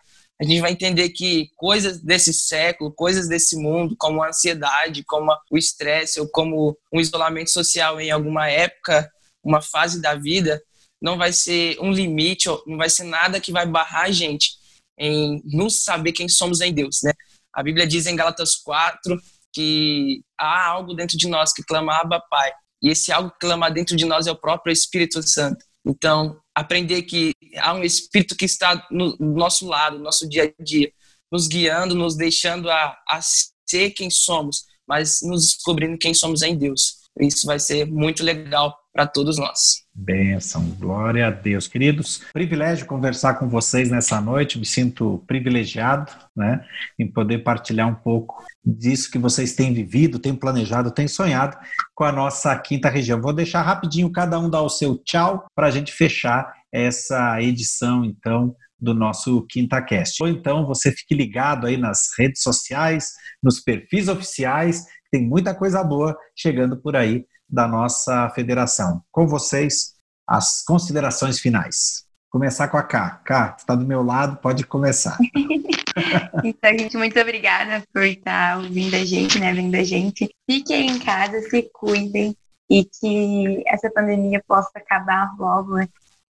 a 0.41 0.45
gente 0.45 0.61
vai 0.61 0.71
entender 0.71 1.09
que 1.09 1.49
coisas 1.57 2.01
desse 2.01 2.33
século, 2.33 2.93
coisas 2.93 3.27
desse 3.27 3.57
mundo, 3.57 3.93
como 3.99 4.23
a 4.23 4.29
ansiedade, 4.29 5.03
como 5.03 5.33
o 5.51 5.57
estresse 5.57 6.19
ou 6.19 6.29
como 6.29 6.77
um 6.93 6.99
isolamento 6.99 7.51
social 7.51 7.99
em 7.99 8.09
alguma 8.09 8.49
época, 8.49 9.09
uma 9.43 9.61
fase 9.61 10.01
da 10.01 10.15
vida, 10.15 10.61
não 11.01 11.17
vai 11.17 11.33
ser 11.33 11.77
um 11.81 11.91
limite, 11.91 12.47
não 12.65 12.77
vai 12.77 12.89
ser 12.89 13.03
nada 13.03 13.41
que 13.41 13.51
vai 13.51 13.65
barrar 13.65 14.05
a 14.05 14.11
gente 14.11 14.58
em 14.99 15.41
nos 15.45 15.83
saber 15.83 16.11
quem 16.11 16.27
somos 16.27 16.61
em 16.61 16.73
Deus, 16.73 16.99
né? 17.03 17.11
A 17.53 17.63
Bíblia 17.63 17.87
diz 17.87 18.05
em 18.05 18.15
Gálatas 18.15 18.55
4 18.55 19.17
que 19.51 20.21
há 20.37 20.67
algo 20.67 20.93
dentro 20.93 21.17
de 21.17 21.27
nós 21.27 21.51
que 21.53 21.63
clama 21.63 21.95
Abba 21.95 22.21
Pai. 22.29 22.51
E 22.81 22.89
esse 22.89 23.11
algo 23.11 23.31
que 23.31 23.39
clama 23.39 23.69
dentro 23.71 23.95
de 23.95 24.05
nós 24.05 24.27
é 24.27 24.31
o 24.31 24.39
próprio 24.39 24.71
Espírito 24.71 25.21
Santo. 25.27 25.65
Então, 25.85 26.39
aprender 26.53 27.03
que 27.03 27.33
há 27.57 27.73
um 27.73 27.83
Espírito 27.83 28.35
que 28.35 28.45
está 28.45 28.85
no 28.91 29.15
nosso 29.19 29.67
lado, 29.67 29.97
no 29.97 30.03
nosso 30.03 30.27
dia 30.29 30.53
a 30.59 30.63
dia, 30.63 30.91
nos 31.31 31.47
guiando, 31.47 31.95
nos 31.95 32.15
deixando 32.15 32.69
a, 32.69 32.97
a 33.07 33.19
ser 33.67 33.91
quem 33.91 34.09
somos, 34.09 34.65
mas 34.87 35.19
nos 35.21 35.53
descobrindo 35.53 35.97
quem 35.97 36.13
somos 36.13 36.41
em 36.41 36.57
Deus. 36.57 36.99
Isso 37.19 37.45
vai 37.45 37.59
ser 37.59 37.85
muito 37.85 38.23
legal 38.23 38.77
para 38.99 39.07
todos 39.07 39.37
nós. 39.37 39.85
Benção, 39.95 40.71
glória 40.71 41.25
a 41.25 41.31
Deus. 41.31 41.69
Queridos, 41.69 42.21
privilégio 42.33 42.85
conversar 42.85 43.35
com 43.35 43.47
vocês 43.47 43.89
nessa 43.89 44.19
noite, 44.19 44.59
me 44.59 44.65
sinto 44.65 45.23
privilegiado 45.25 46.11
né, 46.35 46.65
em 46.99 47.09
poder 47.09 47.37
partilhar 47.37 47.87
um 47.87 47.95
pouco 47.95 48.43
disso 48.61 49.09
que 49.09 49.17
vocês 49.17 49.55
têm 49.55 49.73
vivido, 49.73 50.19
têm 50.19 50.35
planejado, 50.35 50.91
têm 50.91 51.07
sonhado 51.07 51.57
com 51.95 52.03
a 52.03 52.11
nossa 52.11 52.53
quinta 52.59 52.89
região. 52.89 53.21
Vou 53.21 53.31
deixar 53.31 53.61
rapidinho 53.61 54.11
cada 54.11 54.37
um 54.37 54.49
dar 54.49 54.63
o 54.63 54.69
seu 54.69 54.97
tchau 54.97 55.47
para 55.55 55.67
a 55.67 55.71
gente 55.71 55.93
fechar 55.93 56.51
essa 56.69 57.41
edição, 57.41 58.03
então, 58.03 58.53
do 58.77 58.93
nosso 58.93 59.47
QuintaCast. 59.47 60.21
Ou 60.21 60.27
então 60.27 60.67
você 60.67 60.91
fique 60.91 61.15
ligado 61.15 61.67
aí 61.67 61.77
nas 61.77 62.09
redes 62.17 62.41
sociais, 62.41 63.11
nos 63.41 63.61
perfis 63.61 64.09
oficiais, 64.09 64.83
tem 65.09 65.25
muita 65.25 65.55
coisa 65.55 65.81
boa 65.85 66.17
chegando 66.35 66.75
por 66.75 66.97
aí 66.97 67.25
da 67.49 67.67
nossa 67.67 68.29
federação. 68.31 69.01
Com 69.11 69.27
vocês, 69.27 69.95
as 70.27 70.61
considerações 70.63 71.39
finais. 71.39 72.05
Começar 72.29 72.67
com 72.67 72.77
a 72.77 72.83
Cá. 72.83 73.21
Cá, 73.25 73.55
está 73.57 73.73
do 73.73 73.85
meu 73.85 74.03
lado, 74.03 74.37
pode 74.37 74.63
começar. 74.63 75.17
então, 76.43 76.77
gente, 76.77 76.95
muito 76.95 77.19
obrigada 77.19 77.83
por 77.91 78.03
estar 78.03 78.59
ouvindo 78.59 78.95
a 78.95 79.03
gente, 79.03 79.39
né? 79.39 79.51
Vendo 79.51 79.73
a 79.73 79.83
gente. 79.83 80.29
Fiquem 80.49 80.91
em 80.91 80.99
casa, 80.99 81.41
se 81.41 81.63
cuidem 81.73 82.35
e 82.69 82.85
que 82.85 83.63
essa 83.65 83.89
pandemia 83.89 84.43
possa 84.47 84.69
acabar 84.75 85.35
logo, 85.39 85.73
né? 85.73 85.87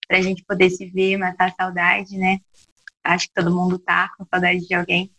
Para 0.06 0.18
a 0.18 0.22
gente 0.22 0.44
poder 0.44 0.70
se 0.70 0.86
ver, 0.86 1.16
matar 1.16 1.48
a 1.48 1.54
saudade, 1.64 2.16
né? 2.16 2.38
Acho 3.02 3.26
que 3.26 3.34
todo 3.34 3.54
mundo 3.54 3.78
tá 3.78 4.10
com 4.16 4.24
saudade 4.24 4.66
de 4.66 4.74
alguém. 4.74 5.10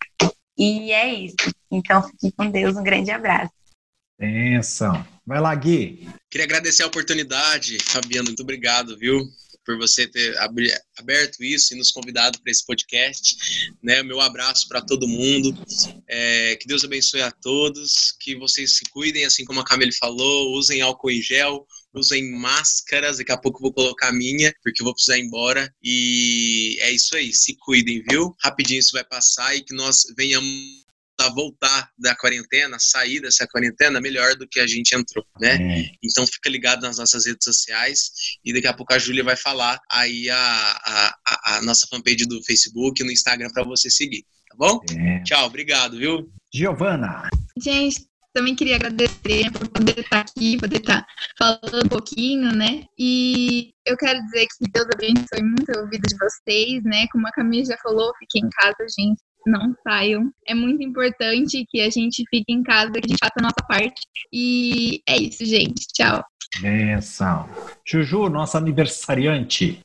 E 0.57 0.91
é 0.93 1.13
isso. 1.13 1.35
Então, 1.69 2.01
fique 2.03 2.31
com 2.31 2.49
Deus. 2.49 2.77
Um 2.77 2.83
grande 2.83 3.11
abraço. 3.11 3.51
Benção. 4.17 5.05
Vai 5.29 5.39
lá, 5.39 5.53
Gui. 5.53 6.09
Queria 6.31 6.45
agradecer 6.45 6.81
a 6.81 6.87
oportunidade, 6.87 7.77
Fabiano. 7.83 8.29
Muito 8.29 8.41
obrigado, 8.41 8.97
viu? 8.97 9.23
Por 9.63 9.77
você 9.77 10.07
ter 10.07 10.35
aberto 10.97 11.43
isso 11.43 11.71
e 11.71 11.77
nos 11.77 11.91
convidado 11.91 12.41
para 12.41 12.51
esse 12.51 12.65
podcast. 12.65 13.35
Né? 13.83 14.01
Meu 14.01 14.19
abraço 14.21 14.67
para 14.67 14.81
todo 14.81 15.07
mundo. 15.07 15.55
É, 16.07 16.55
que 16.55 16.65
Deus 16.67 16.83
abençoe 16.83 17.21
a 17.21 17.29
todos. 17.29 18.15
Que 18.19 18.35
vocês 18.37 18.77
se 18.77 18.85
cuidem, 18.89 19.23
assim 19.23 19.45
como 19.45 19.59
a 19.59 19.63
Camille 19.63 19.95
falou. 19.99 20.57
Usem 20.57 20.81
álcool 20.81 21.11
em 21.11 21.21
gel, 21.21 21.63
usem 21.93 22.31
máscaras. 22.31 23.19
Daqui 23.19 23.31
a 23.31 23.37
pouco 23.37 23.61
vou 23.61 23.71
colocar 23.71 24.07
a 24.07 24.13
minha, 24.13 24.51
porque 24.63 24.81
eu 24.81 24.85
vou 24.85 24.95
precisar 24.95 25.19
ir 25.19 25.25
embora. 25.25 25.71
E 25.83 26.75
é 26.79 26.89
isso 26.89 27.15
aí. 27.15 27.31
Se 27.31 27.55
cuidem, 27.59 28.03
viu? 28.09 28.35
Rapidinho 28.43 28.79
isso 28.79 28.93
vai 28.93 29.03
passar 29.03 29.55
e 29.55 29.61
que 29.61 29.75
nós 29.75 30.05
venhamos 30.17 30.78
voltar 31.27 31.89
da 31.97 32.15
quarentena, 32.15 32.77
sair 32.79 33.19
dessa 33.19 33.45
quarentena 33.47 33.99
melhor 33.99 34.35
do 34.35 34.47
que 34.47 34.59
a 34.59 34.67
gente 34.67 34.95
entrou, 34.95 35.25
né? 35.39 35.55
É. 35.55 35.91
Então 36.03 36.25
fica 36.25 36.49
ligado 36.49 36.81
nas 36.83 36.97
nossas 36.97 37.25
redes 37.25 37.43
sociais 37.43 38.11
e 38.45 38.53
daqui 38.53 38.67
a 38.67 38.73
pouco 38.73 38.93
a 38.93 38.99
Júlia 38.99 39.23
vai 39.23 39.35
falar 39.35 39.79
aí 39.91 40.29
a, 40.29 40.37
a, 40.37 41.57
a 41.57 41.61
nossa 41.63 41.87
fanpage 41.89 42.25
do 42.25 42.41
Facebook 42.43 43.01
e 43.01 43.05
no 43.05 43.11
Instagram 43.11 43.49
para 43.53 43.63
você 43.63 43.89
seguir, 43.89 44.23
tá 44.47 44.55
bom? 44.57 44.79
É. 44.97 45.23
Tchau, 45.23 45.47
obrigado, 45.47 45.97
viu? 45.97 46.31
Giovana. 46.53 47.29
Gente, 47.61 48.07
também 48.33 48.55
queria 48.55 48.75
agradecer 48.75 49.51
por 49.51 49.67
poder 49.69 49.99
estar 49.99 50.21
aqui, 50.21 50.57
poder 50.57 50.77
estar 50.77 51.05
falando 51.37 51.85
um 51.85 51.89
pouquinho, 51.89 52.51
né? 52.51 52.85
E 52.97 53.73
eu 53.85 53.97
quero 53.97 54.23
dizer 54.25 54.45
que 54.47 54.71
Deus 54.71 54.87
abençoe 54.93 55.43
muito 55.43 55.77
a 55.77 55.85
vida 55.89 56.07
de 56.07 56.15
vocês, 56.15 56.83
né? 56.83 57.07
Como 57.11 57.27
a 57.27 57.31
Camila 57.31 57.65
já 57.65 57.77
falou, 57.83 58.13
fiquem 58.19 58.45
em 58.45 58.49
casa, 58.49 58.85
gente 58.97 59.19
não 59.49 59.73
saiam. 59.83 60.31
É 60.47 60.53
muito 60.53 60.83
importante 60.83 61.65
que 61.69 61.81
a 61.81 61.89
gente 61.89 62.23
fique 62.29 62.53
em 62.53 62.61
casa, 62.63 62.91
que 62.91 62.99
a 62.99 63.07
gente 63.07 63.19
faça 63.19 63.33
a 63.39 63.43
nossa 63.43 63.65
parte. 63.67 64.01
E 64.31 65.01
é 65.07 65.17
isso, 65.17 65.45
gente. 65.45 65.87
Tchau. 65.93 66.23
Benção. 66.61 67.49
Juju, 67.85 68.29
nossa 68.29 68.57
aniversariante. 68.57 69.79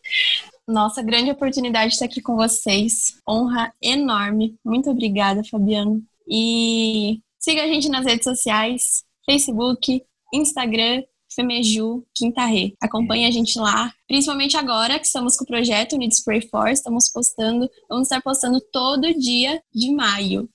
Nossa, 0.66 1.02
grande 1.02 1.30
oportunidade 1.30 1.88
de 1.88 1.94
estar 1.94 2.06
aqui 2.06 2.22
com 2.22 2.36
vocês. 2.36 3.20
Honra 3.28 3.72
enorme. 3.82 4.56
Muito 4.64 4.90
obrigada, 4.90 5.42
Fabiano. 5.44 6.02
E 6.28 7.20
siga 7.38 7.64
a 7.64 7.66
gente 7.66 7.88
nas 7.88 8.06
redes 8.06 8.24
sociais, 8.24 9.04
Facebook, 9.26 10.02
Instagram, 10.32 11.02
Femeju, 11.34 12.04
Quinta 12.14 12.44
Rê. 12.46 12.74
Acompanhe 12.80 13.26
a 13.26 13.30
gente 13.30 13.58
lá, 13.58 13.92
principalmente 14.06 14.56
agora 14.56 14.98
que 14.98 15.06
estamos 15.06 15.36
com 15.36 15.44
o 15.44 15.46
projeto 15.46 15.96
Need 15.96 16.14
Spray 16.14 16.48
Force, 16.48 16.74
estamos 16.74 17.10
postando, 17.12 17.68
vamos 17.88 18.04
estar 18.04 18.22
postando 18.22 18.60
todo 18.72 19.12
dia 19.18 19.60
de 19.74 19.92
maio, 19.92 20.48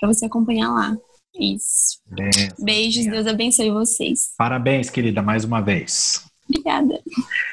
para 0.00 0.12
você 0.12 0.26
acompanhar 0.26 0.70
lá. 0.72 0.96
Isso. 1.38 2.00
Beijos, 2.58 3.06
Deus 3.06 3.26
abençoe 3.26 3.70
vocês. 3.70 4.30
Parabéns, 4.38 4.88
querida, 4.88 5.20
mais 5.20 5.44
uma 5.44 5.60
vez. 5.60 6.24
Obrigada. 6.48 7.02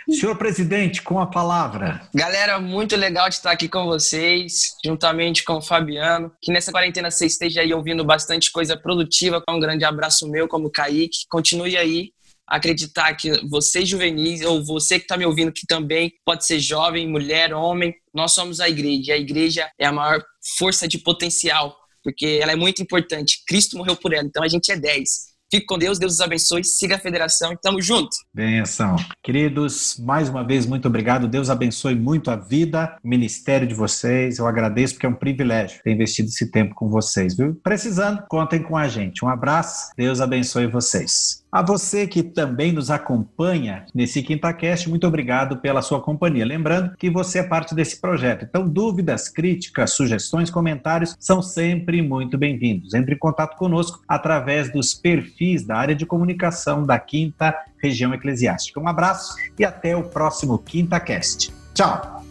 Senhor 0.07 0.37
presidente, 0.37 1.01
com 1.01 1.19
a 1.19 1.25
palavra. 1.25 2.07
Galera, 2.13 2.59
muito 2.59 2.95
legal 2.95 3.27
de 3.27 3.35
estar 3.35 3.51
aqui 3.51 3.67
com 3.67 3.85
vocês, 3.85 4.75
juntamente 4.85 5.43
com 5.43 5.55
o 5.55 5.61
Fabiano. 5.61 6.31
Que 6.39 6.51
nessa 6.51 6.71
quarentena 6.71 7.09
você 7.09 7.25
esteja 7.25 7.61
aí 7.61 7.73
ouvindo 7.73 8.05
bastante 8.05 8.51
coisa 8.51 8.77
produtiva. 8.77 9.43
Um 9.49 9.59
grande 9.59 9.83
abraço 9.83 10.29
meu, 10.29 10.47
como 10.47 10.69
Kaique. 10.69 11.25
Continue 11.27 11.75
aí 11.75 12.11
acreditar 12.47 13.13
que 13.15 13.31
você 13.47 13.85
juvenis 13.85 14.41
ou 14.41 14.63
você 14.63 14.99
que 14.99 15.05
está 15.05 15.17
me 15.17 15.25
ouvindo 15.25 15.51
que 15.51 15.65
também 15.67 16.11
pode 16.25 16.45
ser 16.45 16.59
jovem, 16.59 17.07
mulher, 17.07 17.53
homem, 17.53 17.93
nós 18.13 18.33
somos 18.33 18.59
a 18.59 18.69
igreja. 18.69 19.13
A 19.13 19.17
igreja 19.17 19.69
é 19.79 19.85
a 19.85 19.91
maior 19.91 20.23
força 20.57 20.87
de 20.87 20.99
potencial, 20.99 21.75
porque 22.03 22.39
ela 22.41 22.51
é 22.51 22.55
muito 22.55 22.81
importante. 22.81 23.43
Cristo 23.47 23.77
morreu 23.77 23.95
por 23.95 24.13
ela, 24.13 24.25
então 24.25 24.43
a 24.43 24.47
gente 24.47 24.71
é 24.71 24.77
10. 24.77 25.33
Fique 25.53 25.67
com 25.67 25.77
Deus, 25.77 25.99
Deus 25.99 26.13
os 26.13 26.19
abençoe, 26.19 26.63
siga 26.63 26.95
a 26.95 26.99
federação 26.99 27.53
e 27.53 27.57
tamo 27.57 27.79
junto. 27.79 28.09
Benção. 28.33 28.95
Queridos, 29.21 29.99
mais 29.99 30.27
uma 30.27 30.43
vez, 30.43 30.65
muito 30.65 30.87
obrigado. 30.87 31.27
Deus 31.27 31.47
abençoe 31.47 31.93
muito 31.93 32.31
a 32.31 32.35
vida, 32.35 32.97
o 33.03 33.07
ministério 33.07 33.67
de 33.67 33.75
vocês. 33.75 34.39
Eu 34.39 34.47
agradeço 34.47 34.95
porque 34.95 35.05
é 35.05 35.09
um 35.09 35.13
privilégio 35.13 35.79
ter 35.83 35.91
investido 35.91 36.29
esse 36.29 36.49
tempo 36.49 36.73
com 36.73 36.89
vocês, 36.89 37.37
viu? 37.37 37.53
Precisando, 37.63 38.25
contem 38.27 38.63
com 38.63 38.75
a 38.75 38.87
gente. 38.87 39.23
Um 39.23 39.29
abraço, 39.29 39.91
Deus 39.95 40.21
abençoe 40.21 40.65
vocês. 40.65 41.42
A 41.53 41.61
você 41.61 42.07
que 42.07 42.23
também 42.23 42.71
nos 42.71 42.89
acompanha 42.89 43.85
nesse 43.93 44.23
QuintaCast, 44.23 44.89
muito 44.89 45.05
obrigado 45.05 45.57
pela 45.57 45.83
sua 45.83 46.01
companhia. 46.01 46.43
Lembrando 46.43 46.97
que 46.97 47.11
você 47.11 47.37
é 47.37 47.43
parte 47.43 47.75
desse 47.75 48.01
projeto. 48.01 48.43
Então, 48.43 48.67
dúvidas, 48.67 49.29
críticas, 49.29 49.91
sugestões, 49.91 50.49
comentários 50.49 51.15
são 51.19 51.43
sempre 51.43 52.01
muito 52.01 52.39
bem-vindos. 52.39 52.95
Entre 52.95 53.13
em 53.13 53.19
contato 53.19 53.55
conosco 53.55 54.01
através 54.07 54.73
dos 54.73 54.95
perfis 54.95 55.63
da 55.63 55.77
área 55.77 55.93
de 55.93 56.07
comunicação 56.07 56.87
da 56.87 56.97
Quinta 56.97 57.55
Região 57.77 58.11
Eclesiástica. 58.15 58.79
Um 58.79 58.87
abraço 58.87 59.35
e 59.59 59.63
até 59.63 59.95
o 59.95 60.05
próximo 60.05 60.57
QuintaCast. 60.57 61.53
Tchau! 61.75 62.25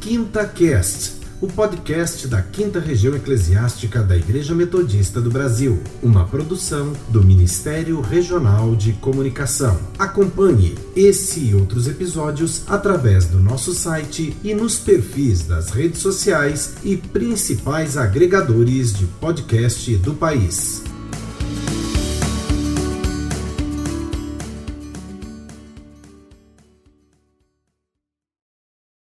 QuintaCast 0.00 1.21
o 1.42 1.48
podcast 1.48 2.28
da 2.28 2.40
Quinta 2.40 2.78
Região 2.78 3.16
Eclesiástica 3.16 4.00
da 4.00 4.16
Igreja 4.16 4.54
Metodista 4.54 5.20
do 5.20 5.28
Brasil, 5.28 5.82
uma 6.00 6.24
produção 6.24 6.92
do 7.08 7.22
Ministério 7.22 8.00
Regional 8.00 8.76
de 8.76 8.92
Comunicação. 8.92 9.76
Acompanhe 9.98 10.76
esse 10.94 11.40
e 11.40 11.54
outros 11.54 11.88
episódios 11.88 12.62
através 12.68 13.26
do 13.26 13.40
nosso 13.40 13.74
site 13.74 14.36
e 14.44 14.54
nos 14.54 14.78
perfis 14.78 15.42
das 15.42 15.70
redes 15.70 16.00
sociais 16.00 16.74
e 16.84 16.96
principais 16.96 17.96
agregadores 17.96 18.92
de 18.92 19.06
podcast 19.06 19.96
do 19.96 20.14
país. 20.14 20.91